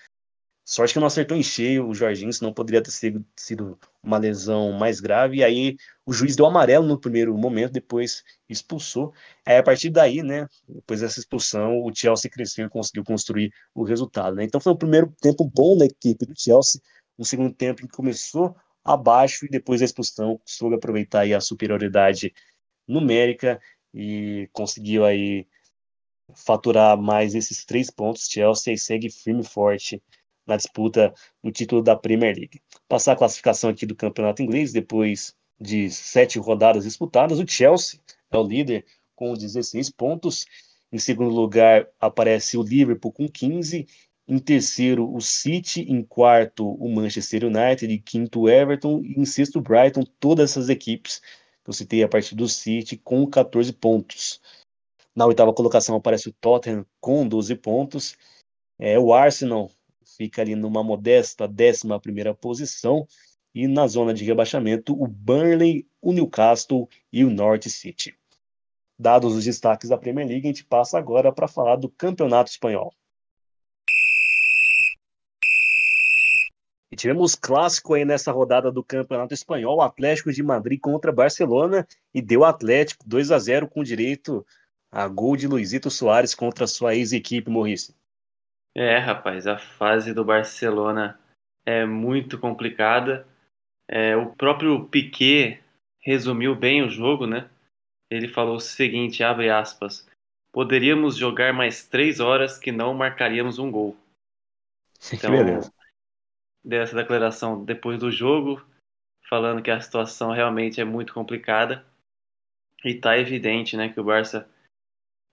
[0.71, 5.01] Sorte que não acertou em cheio o Jorginho, senão poderia ter sido, uma lesão mais
[5.01, 5.39] grave.
[5.39, 9.13] E aí o juiz deu amarelo no primeiro momento, depois expulsou.
[9.45, 13.83] Aí a partir daí, né, depois dessa expulsão, o Chelsea cresceu e conseguiu construir o
[13.83, 14.33] resultado.
[14.37, 14.45] Né?
[14.45, 16.79] Então foi um primeiro tempo bom da equipe do Chelsea,
[17.19, 22.33] um segundo tempo que começou abaixo e depois da expulsão soube aproveitar a superioridade
[22.87, 23.59] numérica
[23.93, 25.45] e conseguiu aí
[26.33, 28.29] faturar mais esses três pontos.
[28.29, 30.01] Chelsea segue firme e forte
[30.51, 32.61] na disputa do título da Premier League.
[32.87, 38.37] Passar a classificação aqui do campeonato inglês, depois de sete rodadas disputadas, o Chelsea é
[38.37, 38.85] o líder
[39.15, 40.45] com 16 pontos.
[40.91, 43.87] Em segundo lugar aparece o Liverpool com 15.
[44.27, 45.81] Em terceiro, o City.
[45.81, 47.93] Em quarto, o Manchester United.
[47.93, 49.01] Em quinto, o Everton.
[49.03, 50.03] E em sexto, o Brighton.
[50.19, 51.21] Todas essas equipes
[51.65, 54.41] eu citei a partir do City com 14 pontos.
[55.15, 58.17] Na oitava colocação aparece o Tottenham com 12 pontos.
[58.79, 59.69] É, o Arsenal
[60.21, 63.07] fica ali numa modesta 11 primeira posição.
[63.55, 68.15] E na zona de rebaixamento, o Burnley, o Newcastle e o North City.
[68.97, 72.93] Dados os destaques da Premier League, a gente passa agora para falar do Campeonato Espanhol.
[76.91, 82.21] E tivemos clássico aí nessa rodada do Campeonato Espanhol, Atlético de Madrid contra Barcelona, e
[82.21, 84.45] deu Atlético 2 a 0 com direito
[84.91, 87.95] a gol de Luizito Soares contra sua ex-equipe, Morrice.
[88.75, 91.19] É, rapaz, a fase do Barcelona
[91.65, 93.27] é muito complicada.
[93.87, 95.61] É, o próprio Piquet
[95.99, 97.49] resumiu bem o jogo, né?
[98.09, 100.07] Ele falou o seguinte, abre aspas,
[100.51, 103.97] poderíamos jogar mais três horas que não marcaríamos um gol.
[105.13, 105.71] Então, beleza
[106.63, 108.63] deu essa declaração depois do jogo,
[109.27, 111.85] falando que a situação realmente é muito complicada.
[112.83, 114.49] E tá evidente né, que o Barça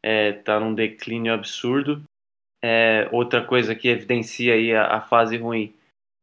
[0.02, 2.02] é, tá num declínio absurdo.
[2.62, 5.74] É, outra coisa que evidencia aí a, a fase ruim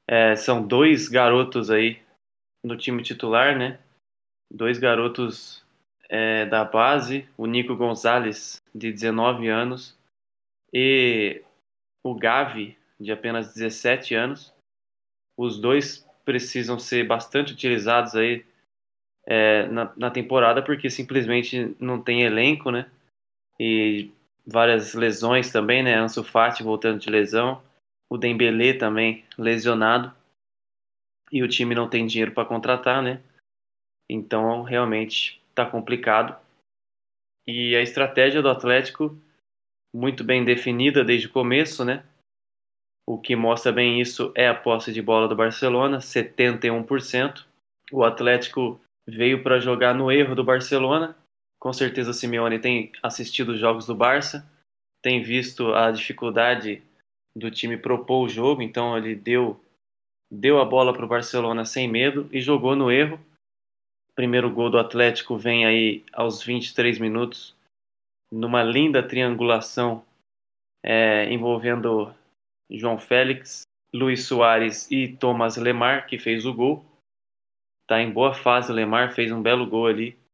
[0.07, 2.01] é, são dois garotos aí
[2.63, 3.79] no time titular, né?
[4.51, 5.65] Dois garotos
[6.09, 9.97] é, da base, o Nico Gonzalez, de 19 anos,
[10.73, 11.41] e
[12.03, 14.53] o Gavi, de apenas 17 anos.
[15.37, 18.45] Os dois precisam ser bastante utilizados aí
[19.25, 22.89] é, na, na temporada, porque simplesmente não tem elenco, né?
[23.59, 24.11] E
[24.45, 25.95] várias lesões também, né?
[25.95, 27.61] Ansu Fati voltando de lesão,
[28.09, 30.13] o Dembélé também lesionado
[31.31, 33.21] e o time não tem dinheiro para contratar, né?
[34.09, 36.39] Então realmente está complicado.
[37.47, 39.17] E a estratégia do Atlético
[39.93, 42.03] muito bem definida desde o começo, né?
[43.07, 47.45] O que mostra bem isso é a posse de bola do Barcelona, 71%.
[47.91, 51.15] O Atlético veio para jogar no erro do Barcelona.
[51.65, 54.47] Com certeza o Simeone tem assistido os jogos do Barça,
[55.01, 56.83] tem visto a dificuldade
[57.35, 59.59] do time propor o jogo, então ele deu
[60.31, 63.19] deu a bola para o Barcelona sem medo e jogou no erro.
[64.13, 67.55] Primeiro gol do Atlético vem aí aos 23 minutos,
[68.31, 70.05] numa linda triangulação
[70.83, 72.13] é, envolvendo
[72.69, 76.85] João Félix, Luiz Soares e Thomas Lemar, que fez o gol.
[77.87, 80.24] Tá em boa fase, Lemar fez um belo gol ali.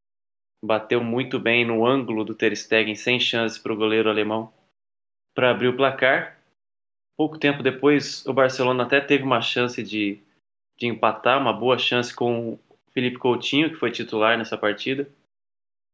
[0.64, 4.54] Bateu muito bem no ângulo do Ter Stegen, sem chance para o goleiro alemão
[5.34, 6.38] para abrir o placar.
[7.18, 10.20] Pouco tempo depois, o Barcelona até teve uma chance de,
[10.78, 12.60] de empatar, uma boa chance com o
[12.92, 15.10] Felipe Coutinho, que foi titular nessa partida.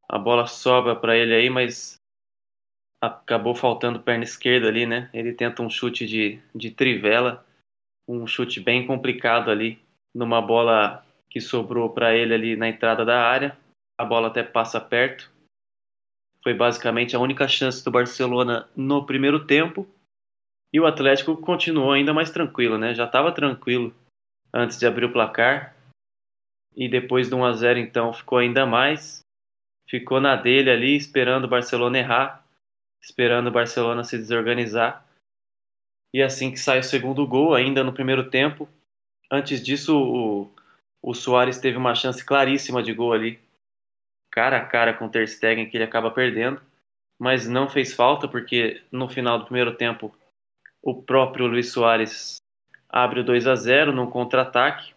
[0.08, 1.98] A bola sobra para ele aí, mas
[3.02, 5.10] acabou faltando perna esquerda ali, né?
[5.14, 7.46] Ele tenta um chute de, de trivela,
[8.08, 9.80] um chute bem complicado ali,
[10.16, 13.58] numa bola que sobrou para ele ali na entrada da área.
[13.98, 15.32] A bola até passa perto.
[16.44, 19.88] Foi basicamente a única chance do Barcelona no primeiro tempo.
[20.72, 22.94] E o Atlético continuou ainda mais tranquilo, né?
[22.94, 23.96] Já estava tranquilo
[24.54, 25.76] antes de abrir o placar.
[26.76, 29.22] E depois do 1 a 0 então ficou ainda mais.
[29.90, 32.46] Ficou na dele ali, esperando o Barcelona errar,
[33.02, 35.06] esperando o Barcelona se desorganizar.
[36.14, 38.70] E assim que sai o segundo gol, ainda no primeiro tempo.
[39.32, 40.52] Antes disso, o,
[41.02, 43.40] o Soares teve uma chance claríssima de gol ali,
[44.38, 46.62] cara a cara com o Ter Stegen, que ele acaba perdendo.
[47.18, 50.16] Mas não fez falta, porque no final do primeiro tempo
[50.80, 52.36] o próprio Luiz Soares
[52.88, 54.94] abre o 2 a 0 num contra-ataque.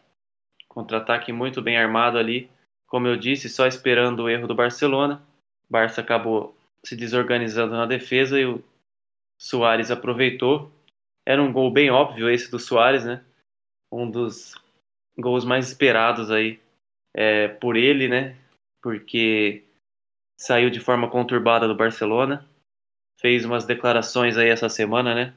[0.69, 2.51] Contra-ataque muito bem armado ali.
[2.87, 5.23] Como eu disse, só esperando o erro do Barcelona.
[5.67, 8.63] O Barça acabou se desorganizando na defesa e o
[9.39, 10.71] Soares aproveitou.
[11.27, 13.25] Era um gol bem óbvio esse do Soares, né?
[13.91, 14.55] Um dos
[15.19, 16.61] gols mais esperados aí
[17.15, 18.37] é, por ele, né?
[18.83, 19.65] Porque
[20.37, 22.49] saiu de forma conturbada do Barcelona.
[23.19, 25.35] Fez umas declarações aí essa semana, né?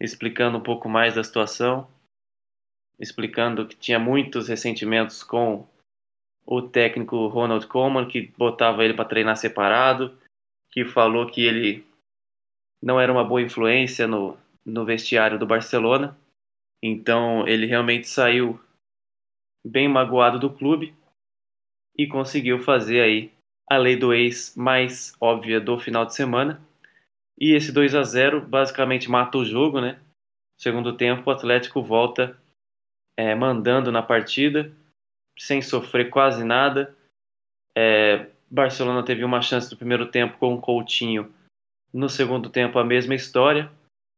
[0.00, 1.88] explicando um pouco mais da situação,
[2.98, 5.66] explicando que tinha muitos ressentimentos com
[6.46, 10.16] o técnico Ronald Koeman, que botava ele para treinar separado,
[10.70, 11.86] que falou que ele
[12.82, 16.16] não era uma boa influência no, no vestiário do Barcelona.
[16.82, 18.60] Então ele realmente saiu
[19.64, 20.94] bem magoado do clube
[21.96, 23.32] e conseguiu fazer aí
[23.70, 26.60] a lei do ex mais óbvia do final de semana,
[27.38, 29.98] e esse 2 a 0 basicamente mata o jogo, né?
[30.56, 32.38] Segundo tempo, o Atlético volta
[33.16, 34.72] é, mandando na partida,
[35.38, 36.94] sem sofrer quase nada.
[37.76, 41.32] É, Barcelona teve uma chance no primeiro tempo com o Coutinho.
[41.92, 43.70] No segundo tempo, a mesma história.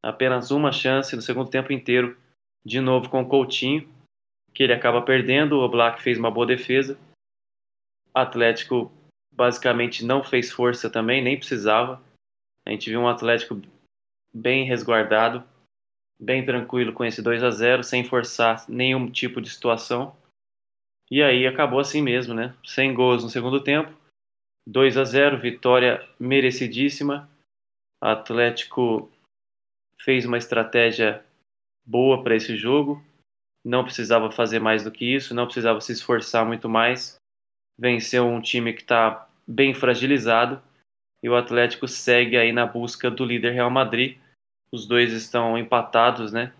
[0.02, 2.16] Apenas uma chance no segundo tempo inteiro,
[2.64, 3.88] de novo com o Coutinho,
[4.52, 5.58] que ele acaba perdendo.
[5.58, 6.98] O Black fez uma boa defesa.
[8.16, 8.90] Atlético
[9.30, 12.02] basicamente não fez força também, nem precisava.
[12.64, 13.60] A gente viu um Atlético
[14.32, 15.44] bem resguardado,
[16.18, 20.16] bem tranquilo com esse 2 a 0 sem forçar nenhum tipo de situação.
[21.10, 22.56] E aí acabou assim mesmo, né?
[22.64, 23.94] Sem gols no segundo tempo.
[24.66, 27.30] 2 a 0 vitória merecidíssima.
[28.00, 29.12] Atlético
[30.00, 31.22] fez uma estratégia
[31.84, 33.04] boa para esse jogo.
[33.62, 37.18] Não precisava fazer mais do que isso, não precisava se esforçar muito mais.
[37.78, 40.62] Venceu um time que está bem fragilizado
[41.22, 44.18] e o Atlético segue aí na busca do líder Real Madrid.
[44.72, 46.52] Os dois estão empatados, né,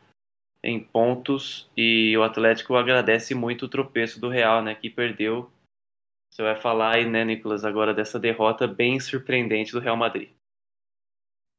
[0.62, 5.50] em pontos e o Atlético agradece muito o tropeço do Real, né, que perdeu.
[6.30, 10.28] Você vai falar aí, né, Nicolas, agora dessa derrota bem surpreendente do Real Madrid.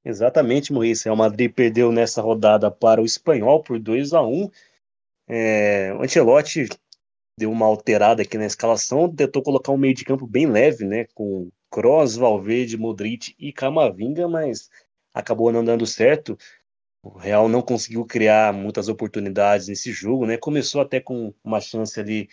[0.06, 1.06] Exatamente, Maurício.
[1.06, 4.50] Real Madrid perdeu nessa rodada para o Espanhol por 2 a 1
[5.28, 6.68] é, O Ancelotti
[7.38, 11.06] deu uma alterada aqui na escalação, tentou colocar um meio de campo bem leve, né,
[11.14, 14.70] com Kroos, Valverde, Modric e Camavinga, mas
[15.14, 16.38] acabou não dando certo.
[17.04, 20.38] O Real não conseguiu criar muitas oportunidades nesse jogo, né?
[20.38, 22.28] Começou até com uma chance ali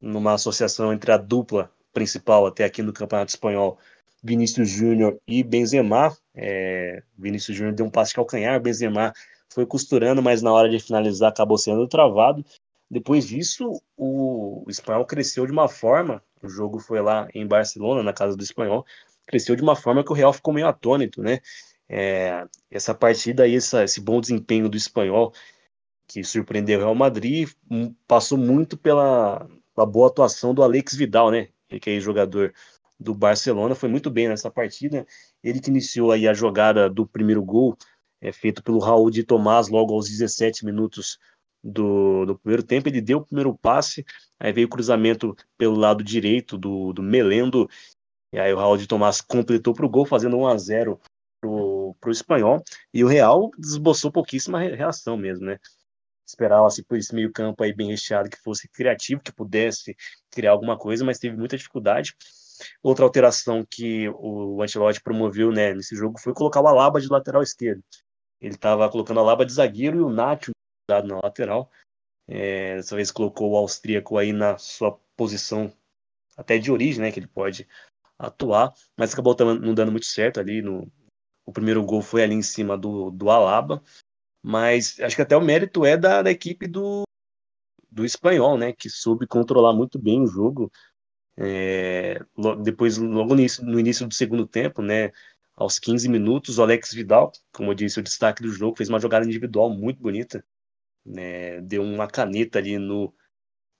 [0.00, 3.78] numa associação entre a dupla principal até aqui no Campeonato Espanhol,
[4.22, 6.16] Vinícius Júnior e Benzema.
[6.34, 9.12] É, Vinícius Júnior deu um passe calcanhar, Benzema
[9.52, 12.44] foi costurando, mas na hora de finalizar acabou sendo travado.
[12.90, 18.12] Depois disso, o espanhol cresceu de uma forma o jogo foi lá em Barcelona, na
[18.12, 18.84] casa do Espanhol,
[19.26, 21.40] cresceu de uma forma que o Real ficou meio atônito, né?
[21.88, 25.32] É, essa partida aí, esse bom desempenho do Espanhol,
[26.06, 31.30] que surpreendeu o Real Madrid, hum, passou muito pela, pela boa atuação do Alex Vidal,
[31.30, 31.48] né?
[31.70, 32.52] Ele que é jogador
[32.98, 35.06] do Barcelona, foi muito bem nessa partida.
[35.42, 37.76] Ele que iniciou aí a jogada do primeiro gol,
[38.20, 41.18] é, feito pelo Raul de Tomás logo aos 17 minutos
[41.62, 44.04] do, do primeiro tempo, ele deu o primeiro passe,
[44.38, 47.68] aí veio o cruzamento pelo lado direito do, do Melendo,
[48.32, 51.00] e aí o Raul de Tomás completou para o gol, fazendo 1 a 0
[51.40, 55.58] para o espanhol, e o Real desboçou pouquíssima reação mesmo, né?
[56.28, 59.96] esperava-se por esse meio campo aí bem recheado que fosse criativo, que pudesse
[60.30, 62.14] criar alguma coisa, mas teve muita dificuldade.
[62.82, 67.42] Outra alteração que o Ancelotti promoveu né, nesse jogo foi colocar o Alaba de lateral
[67.42, 67.82] esquerdo.
[68.40, 70.52] Ele estava colocando o Alaba de zagueiro e o Nacho
[70.88, 71.70] dado na lateral.
[72.26, 75.72] É, dessa vez colocou o austríaco aí na sua posição
[76.36, 77.66] até de origem, né, que ele pode
[78.18, 80.90] atuar, mas acabou não dando muito certo ali no
[81.46, 83.82] o primeiro gol foi ali em cima do, do Alaba,
[84.42, 87.04] mas acho que até o mérito é da, da equipe do,
[87.90, 90.70] do espanhol, né, que soube controlar muito bem o jogo.
[91.38, 92.20] É,
[92.62, 95.10] depois, logo no início, no início do segundo tempo, né,
[95.56, 99.00] aos 15 minutos, o Alex Vidal, como eu disse, o destaque do jogo, fez uma
[99.00, 100.44] jogada individual muito bonita,
[101.08, 103.12] né, deu uma caneta ali no,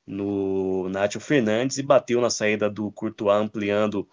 [0.06, 4.08] no Nacho Fernandes e bateu na saída do Courtois, ampliando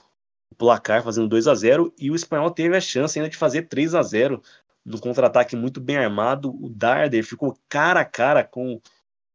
[0.52, 3.64] o placar, fazendo 2 a 0 e o espanhol teve a chance ainda de fazer
[3.64, 4.42] 3 a 0
[4.84, 6.52] no contra-ataque muito bem armado.
[6.64, 8.80] O Darder ficou cara a cara com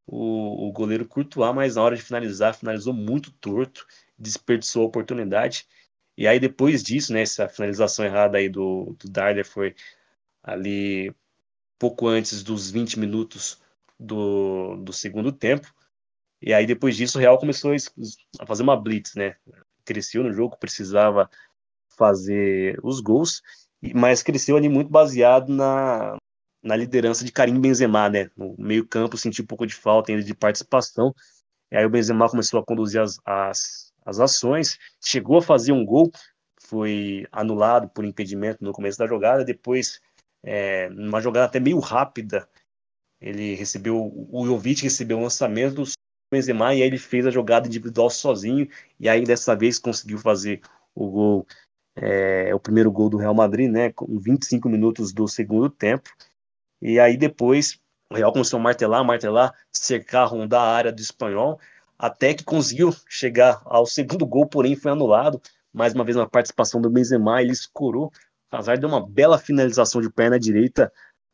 [0.06, 3.86] o, o goleiro Courtois, mas na hora de finalizar, finalizou muito torto,
[4.18, 5.66] desperdiçou a oportunidade.
[6.16, 9.74] E aí, depois disso, né, essa finalização errada aí do, do Darder foi
[10.42, 11.14] ali
[11.78, 13.58] pouco antes dos 20 minutos
[14.00, 15.72] do, do segundo tempo.
[16.42, 17.72] E aí, depois disso, o Real começou
[18.38, 19.36] a fazer uma blitz, né?
[19.84, 21.28] Cresceu no jogo, precisava
[21.96, 23.42] fazer os gols
[23.94, 26.16] mas cresceu ali muito baseado na,
[26.62, 28.30] na liderança de Karim Benzema, né?
[28.36, 31.14] No meio campo sentiu um pouco de falta ainda de participação,
[31.70, 35.84] e aí o Benzema começou a conduzir as, as, as ações, chegou a fazer um
[35.84, 36.10] gol,
[36.60, 40.00] foi anulado por impedimento no começo da jogada, depois,
[40.42, 42.46] é, numa jogada até meio rápida,
[43.20, 45.84] ele recebeu, o Jovic recebeu o lançamento do
[46.32, 48.68] Benzema, e aí ele fez a jogada individual sozinho,
[48.98, 50.60] e aí dessa vez conseguiu fazer
[50.94, 51.46] o gol
[51.96, 56.08] é, o primeiro gol do Real Madrid, né, com 25 minutos do segundo tempo.
[56.80, 57.78] E aí depois
[58.10, 61.60] o Real começou a martelar, martelar, cercar, rondar a área do espanhol,
[61.98, 65.40] até que conseguiu chegar ao segundo gol, porém foi anulado.
[65.72, 68.10] Mais uma vez uma participação do Benzema, ele escorou.
[68.50, 70.92] Hazard deu uma bela finalização de perna direita,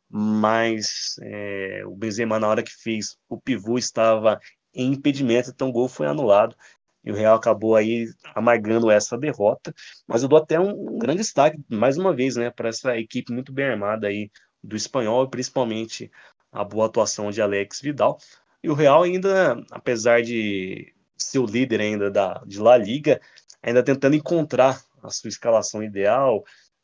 [0.09, 4.39] mas é, o Benzema na hora que fez o pivô estava
[4.73, 6.55] em impedimento, então o gol foi anulado
[7.03, 9.73] e o Real acabou aí amargando essa derrota.
[10.05, 13.31] Mas eu dou até um, um grande destaque, mais uma vez, né, para essa equipe
[13.31, 14.29] muito bem armada aí
[14.61, 16.11] do espanhol, e principalmente
[16.51, 18.19] a boa atuação de Alex Vidal.
[18.61, 23.21] E o Real ainda, apesar de ser o líder ainda da, de La Liga,
[23.63, 26.43] ainda tentando encontrar a sua escalação ideal,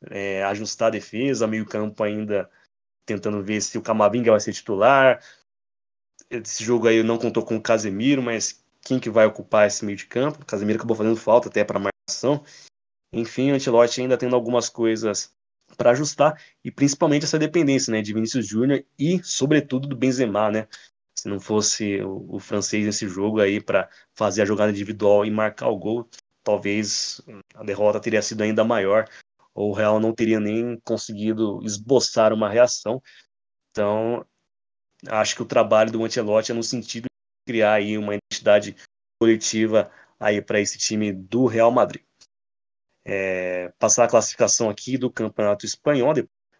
[0.09, 2.49] é, ajustar a defesa, meio campo ainda
[3.05, 5.21] tentando ver se o Camavinga vai ser titular.
[6.29, 9.97] Esse jogo aí não contou com o Casemiro, mas quem que vai ocupar esse meio
[9.97, 10.41] de campo.
[10.41, 12.43] O Casemiro acabou fazendo falta até para marcação.
[13.13, 15.33] Enfim, o Ancelotti ainda tendo algumas coisas
[15.77, 20.67] para ajustar e principalmente essa dependência, né, de Vinícius Júnior e sobretudo do Benzema, né?
[21.17, 25.31] Se não fosse o, o francês nesse jogo aí para fazer a jogada individual e
[25.31, 26.09] marcar o gol,
[26.43, 27.21] talvez
[27.55, 29.07] a derrota teria sido ainda maior
[29.53, 33.01] ou o Real não teria nem conseguido esboçar uma reação.
[33.71, 34.25] Então,
[35.07, 37.05] acho que o trabalho do Ancelotti é no sentido
[37.45, 38.75] criar aí uma identidade
[39.19, 42.03] coletiva aí para esse time do Real Madrid.
[43.05, 46.13] É, passar a classificação aqui do Campeonato Espanhol,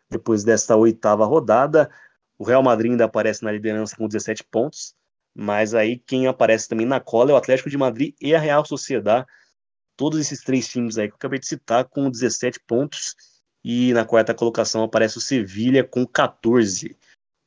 [0.09, 1.89] depois desta oitava rodada,
[2.37, 4.93] o Real Madrid ainda aparece na liderança com 17 pontos,
[5.33, 8.65] mas aí quem aparece também na cola é o Atlético de Madrid e a Real
[8.65, 9.25] Sociedad,
[9.95, 13.15] todos esses três times aí que eu acabei de citar com 17 pontos,
[13.63, 16.97] e na quarta colocação aparece o Sevilha com 14.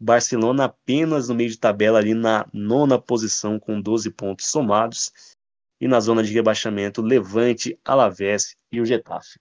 [0.01, 5.13] Barcelona apenas no meio de tabela ali na nona posição com 12 pontos somados.
[5.79, 9.39] E na zona de rebaixamento, Levante, Alavés e o Getafe.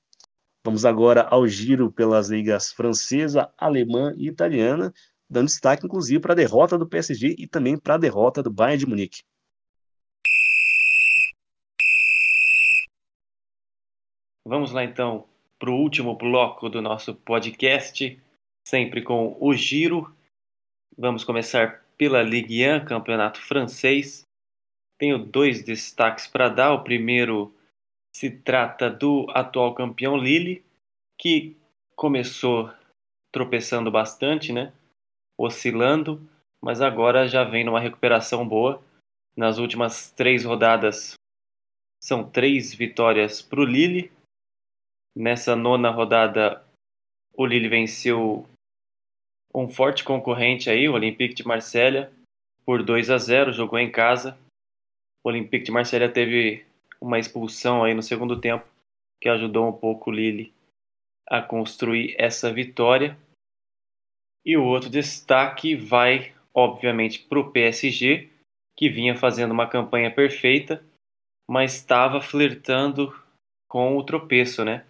[0.66, 4.94] Vamos agora ao giro pelas ligas francesa, alemã e italiana,
[5.30, 8.80] dando destaque inclusive para a derrota do PSG e também para a derrota do Bayern
[8.80, 9.24] de Munique.
[14.48, 15.28] Vamos lá então
[15.58, 18.22] para o último bloco do nosso podcast,
[18.68, 20.16] sempre com o giro
[20.98, 24.24] Vamos começar pela Ligue 1, campeonato francês.
[24.98, 26.72] Tenho dois destaques para dar.
[26.72, 27.54] O primeiro
[28.16, 30.64] se trata do atual campeão Lille,
[31.20, 31.58] que
[31.98, 32.72] começou
[33.30, 34.72] tropeçando bastante, né?
[35.38, 36.26] Oscilando,
[36.62, 38.82] mas agora já vem numa recuperação boa.
[39.36, 41.16] Nas últimas três rodadas
[42.02, 44.10] são três vitórias para o Lille.
[45.16, 46.64] Nessa nona rodada,
[47.34, 48.48] o Lille venceu
[49.54, 52.12] um forte concorrente aí, o Olympique de Marselha,
[52.66, 54.38] por 2 a 0, jogou em casa.
[55.24, 56.66] O Olympique de Marselha teve
[57.00, 58.68] uma expulsão aí no segundo tempo,
[59.22, 60.54] que ajudou um pouco o Lille
[61.28, 63.18] a construir essa vitória.
[64.46, 68.30] E o outro destaque vai obviamente, para o PSG,
[68.78, 70.82] que vinha fazendo uma campanha perfeita,
[71.48, 73.14] mas estava flertando
[73.68, 74.86] com o tropeço, né?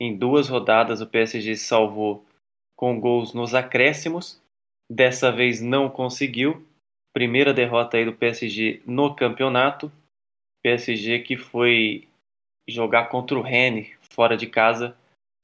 [0.00, 2.24] Em duas rodadas o PSG salvou
[2.76, 4.42] com gols nos acréscimos,
[4.90, 6.66] dessa vez não conseguiu.
[7.12, 9.92] Primeira derrota aí do PSG no campeonato.
[10.62, 12.08] PSG que foi
[12.68, 14.96] jogar contra o Rennes fora de casa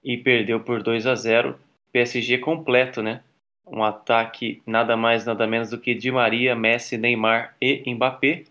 [0.02, 1.58] e perdeu por 2 a 0.
[1.92, 3.22] PSG completo, né?
[3.66, 8.44] Um ataque nada mais nada menos do que Di Maria, Messi, Neymar e Mbappé.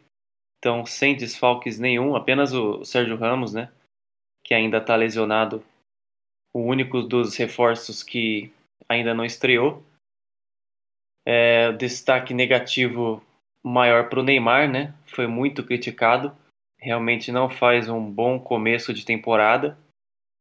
[0.60, 3.72] Então, sem desfalques nenhum, apenas o Sérgio Ramos, né?
[4.44, 5.64] Que ainda está lesionado.
[6.54, 8.52] O único dos reforços que
[8.88, 9.84] ainda não estreou.
[11.26, 13.24] É, destaque negativo
[13.62, 14.94] maior para o Neymar, né?
[15.08, 16.36] Foi muito criticado.
[16.80, 19.78] Realmente não faz um bom começo de temporada.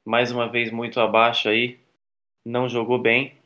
[0.04, 1.78] Mais uma vez muito abaixo aí.
[2.44, 3.36] Não jogou bem.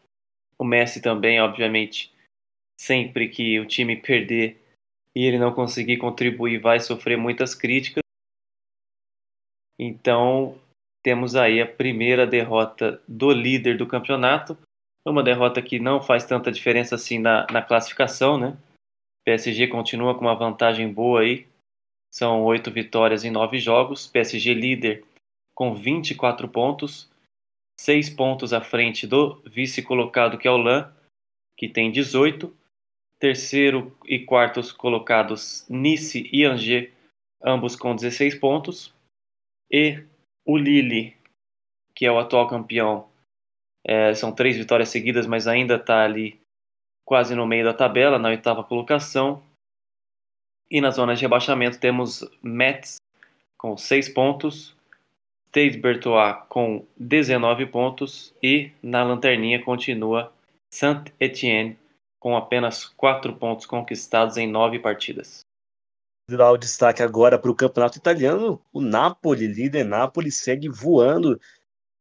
[0.59, 2.13] O Messi também, obviamente,
[2.79, 4.61] sempre que o time perder
[5.15, 8.03] e ele não conseguir contribuir, vai sofrer muitas críticas.
[9.79, 10.59] Então,
[11.03, 14.57] temos aí a primeira derrota do líder do campeonato.
[15.07, 18.57] Uma derrota que não faz tanta diferença assim na, na classificação, né?
[19.25, 21.47] PSG continua com uma vantagem boa aí.
[22.13, 24.07] São oito vitórias em nove jogos.
[24.07, 25.05] PSG líder
[25.55, 27.11] com 24 pontos,
[27.79, 30.93] seis pontos à frente do vice-colocado que é o LAN,
[31.57, 32.55] que tem 18.
[33.19, 36.91] Terceiro e quartos colocados Nice e Angers,
[37.43, 38.95] ambos com 16 pontos.
[39.71, 40.03] E
[40.45, 41.17] o Lille,
[41.95, 43.09] que é o atual campeão,
[43.85, 46.41] é, são três vitórias seguidas, mas ainda está ali
[47.05, 49.43] quase no meio da tabela, na oitava colocação.
[50.71, 52.99] E na zona de rebaixamento temos Metz
[53.59, 54.77] com 6 pontos,
[55.49, 60.33] Stade Bertois com 19 pontos e na lanterninha continua
[60.73, 61.77] Saint-Étienne
[62.21, 65.41] com apenas 4 pontos conquistados em 9 partidas.
[66.37, 68.63] Dar o destaque agora para o campeonato italiano.
[68.73, 71.41] O Napoli, líder Napoli, segue voando.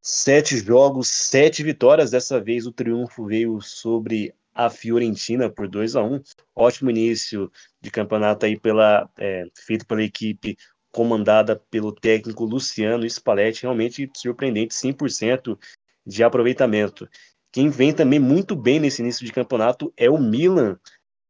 [0.02, 2.12] Sete jogos, sete vitórias.
[2.12, 6.22] Dessa vez o triunfo veio sobre a Fiorentina por 2 a 1
[6.56, 7.52] Ótimo início
[7.82, 10.58] de campeonato aí pela, é, feito pela equipe
[10.92, 13.64] comandada pelo técnico Luciano Spalletti.
[13.64, 15.58] Realmente surpreendente, 100%
[16.06, 17.08] de aproveitamento.
[17.52, 20.78] Quem vem também muito bem nesse início de campeonato é o Milan,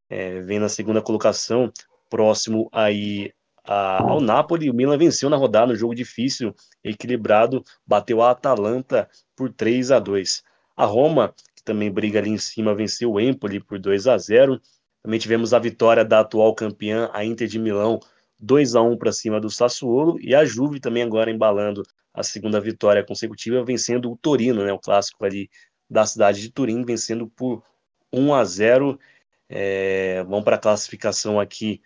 [0.10, 1.72] é, vem na segunda colocação,
[2.10, 3.32] próximo aí
[3.64, 4.70] a, ao Napoli.
[4.70, 6.53] O Milan venceu na rodada, no jogo difícil,
[6.84, 10.43] equilibrado, bateu a Atalanta por 3 a 2.
[10.76, 14.60] A Roma, que também briga ali em cima, venceu o Empoli por 2 a 0.
[15.03, 17.99] Também tivemos a vitória da atual campeã, a Inter de Milão,
[18.39, 21.84] 2 a 1 para cima do Sassuolo, e a Juve também agora embalando
[22.14, 25.49] a segunda vitória consecutiva, vencendo o Torino, né, o clássico ali
[25.89, 27.64] da cidade de Turim, vencendo por
[28.12, 28.99] 1 a 0.
[29.47, 31.82] É, vamos para a classificação aqui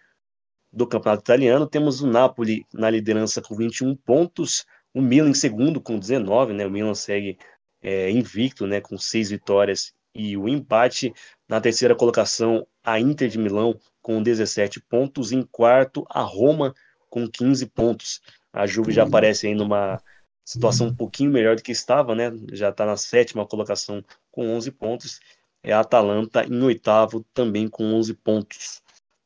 [0.73, 1.67] do Campeonato Italiano.
[1.67, 6.65] Temos o Napoli na liderança com 21 pontos, o Milan em segundo com 19, né?
[6.65, 7.37] O Milan segue
[7.81, 8.81] é, invicto, né?
[8.81, 11.13] Com seis vitórias e o empate.
[11.47, 15.31] Na terceira colocação, a Inter de Milão com 17 pontos.
[15.31, 16.73] Em quarto, a Roma
[17.09, 18.21] com 15 pontos.
[18.51, 20.01] A Juve já aparece aí numa
[20.45, 22.31] situação um pouquinho melhor do que estava, né?
[22.51, 25.19] Já está na sétima colocação com 11 pontos.
[25.63, 28.82] É a Atalanta em oitavo também com 11 pontos.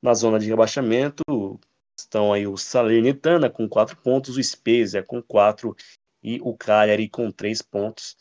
[0.08, 1.22] Na zona de rebaixamento
[2.00, 5.76] estão aí o Salernitana com 4 pontos, o Spezia com 4
[6.24, 8.16] e o Cagliari com 3 pontos.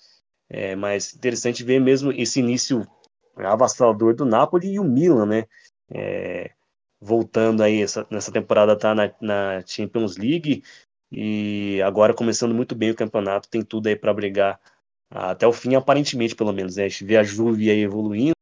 [0.48, 2.84] É, mas interessante ver mesmo esse início
[3.36, 5.46] avassalador do Napoli e o Milan, né?
[5.88, 6.50] É,
[7.00, 10.64] voltando aí essa, nessa temporada tá na, na Champions League
[11.12, 14.60] e agora começando muito bem o campeonato, tem tudo aí para brigar
[15.08, 16.74] até o fim, aparentemente pelo menos.
[16.74, 16.86] Né?
[16.86, 18.34] A gente vê a Juve aí evoluindo,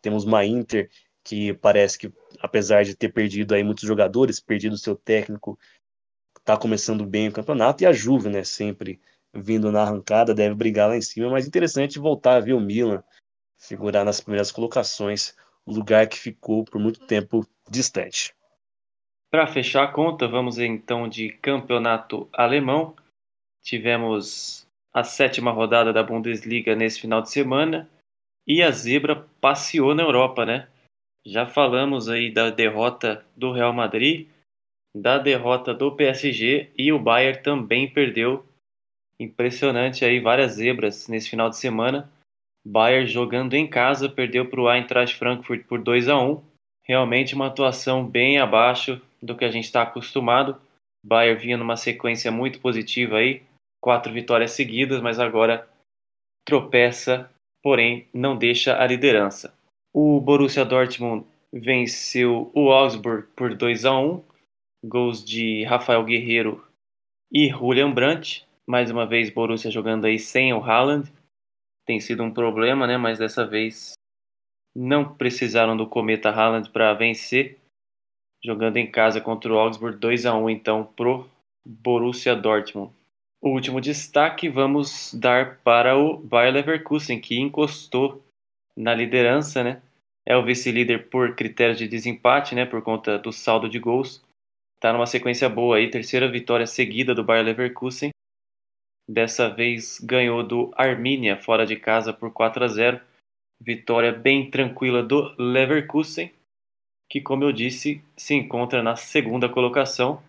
[0.00, 0.88] temos uma Inter
[1.26, 2.08] que parece que
[2.40, 5.58] apesar de ter perdido aí muitos jogadores, perdido seu técnico,
[6.38, 9.00] está começando bem o campeonato e a Juve, né, sempre
[9.34, 13.02] vindo na arrancada, deve brigar lá em cima, mas interessante voltar a ver o Milan
[13.58, 15.34] figurar nas primeiras colocações,
[15.66, 18.34] lugar que ficou por muito tempo distante.
[19.30, 22.94] Para fechar a conta, vamos então de campeonato alemão.
[23.62, 27.90] Tivemos a sétima rodada da Bundesliga nesse final de semana
[28.46, 30.68] e a zebra passeou na Europa, né?
[31.26, 34.28] Já falamos aí da derrota do Real Madrid,
[34.94, 38.46] da derrota do PSG e o Bayern também perdeu.
[39.18, 42.08] Impressionante aí várias zebras nesse final de semana.
[42.64, 46.40] Bayern jogando em casa perdeu para o Eintracht Frankfurt por 2 a 1.
[46.84, 50.60] Realmente uma atuação bem abaixo do que a gente está acostumado.
[51.04, 53.42] Bayern vinha numa sequência muito positiva aí,
[53.80, 55.68] quatro vitórias seguidas, mas agora
[56.44, 57.28] tropeça,
[57.60, 59.55] porém não deixa a liderança.
[59.98, 64.22] O Borussia Dortmund venceu o Augsburg por 2 a 1
[64.84, 66.62] gols de Rafael Guerreiro
[67.32, 68.46] e Julian Brandt.
[68.66, 71.10] Mais uma vez, Borussia jogando aí sem o Haaland.
[71.86, 72.98] Tem sido um problema, né?
[72.98, 73.94] Mas dessa vez
[74.76, 77.58] não precisaram do Cometa Haaland para vencer.
[78.44, 81.26] Jogando em casa contra o Augsburg 2 a 1 então pro
[81.66, 82.92] Borussia Dortmund.
[83.40, 88.22] O último destaque vamos dar para o Bayer Leverkusen, que encostou
[88.76, 89.80] na liderança, né?
[90.26, 92.66] É o vice-líder por critério de desempate, né?
[92.66, 94.24] Por conta do saldo de gols.
[94.80, 98.10] Tá numa sequência boa aí, terceira vitória seguida do Bayer Leverkusen.
[99.08, 103.00] Dessa vez ganhou do Arminia fora de casa por 4 a 0.
[103.60, 106.30] Vitória bem tranquila do Leverkusen,
[107.08, 110.22] que como eu disse, se encontra na segunda colocação,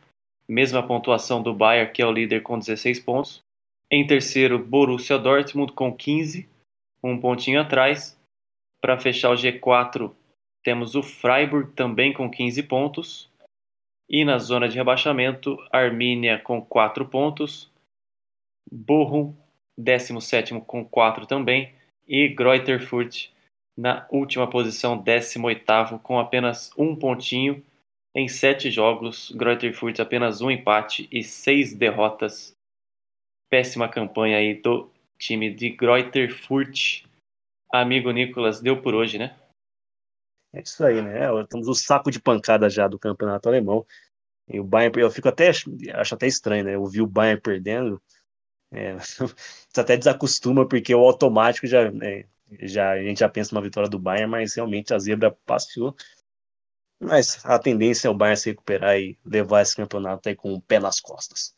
[0.47, 3.41] mesma pontuação do Bayern, que é o líder com 16 pontos.
[3.91, 6.47] Em terceiro, Borussia Dortmund com 15,
[7.03, 8.16] um pontinho atrás.
[8.81, 10.13] Para fechar o G4,
[10.63, 13.29] temos o Freiburg também com 15 pontos.
[14.09, 17.69] E na zona de rebaixamento, Armínia com 4 pontos,
[18.71, 19.35] Bochum,
[19.77, 21.73] 17 com 4 também,
[22.07, 23.29] e Greuther Fürth
[23.77, 27.63] na última posição, 18 com apenas um pontinho
[28.15, 29.31] em 7 jogos.
[29.31, 32.53] Greuther Fürth apenas um empate e 6 derrotas.
[33.49, 37.06] Péssima campanha aí do time de Greuther Fürth.
[37.71, 39.37] Amigo Nicolas, deu por hoje, né?
[40.53, 41.25] É isso aí, né?
[41.41, 43.85] Estamos o saco de pancada já do campeonato alemão.
[44.47, 46.75] E o Bayern, eu fico até, acho até estranho, né?
[46.75, 48.01] Eu vi o Bayern perdendo.
[48.71, 48.95] É,
[49.69, 52.25] você até desacostuma, porque o automático já, né,
[52.61, 55.95] já a gente já pensa numa vitória do Bayern, mas realmente a zebra passeou.
[56.99, 60.61] Mas a tendência é o Bayern se recuperar e levar esse campeonato aí com o
[60.61, 61.53] pé nas costas.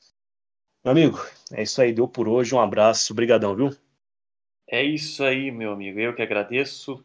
[0.84, 1.20] Meu amigo,
[1.52, 2.54] é isso aí, deu por hoje.
[2.56, 3.70] Um abraço, obrigadão, viu?
[4.72, 6.00] É isso aí, meu amigo.
[6.00, 7.04] Eu que agradeço.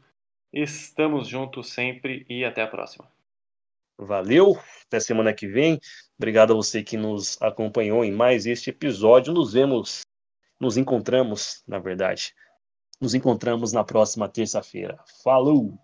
[0.52, 3.10] Estamos juntos sempre e até a próxima.
[3.98, 4.52] Valeu,
[4.86, 5.80] até semana que vem.
[6.18, 9.32] Obrigado a você que nos acompanhou em mais este episódio.
[9.32, 10.02] Nos vemos,
[10.60, 12.34] nos encontramos, na verdade.
[13.00, 15.02] Nos encontramos na próxima terça-feira.
[15.22, 15.83] Falou!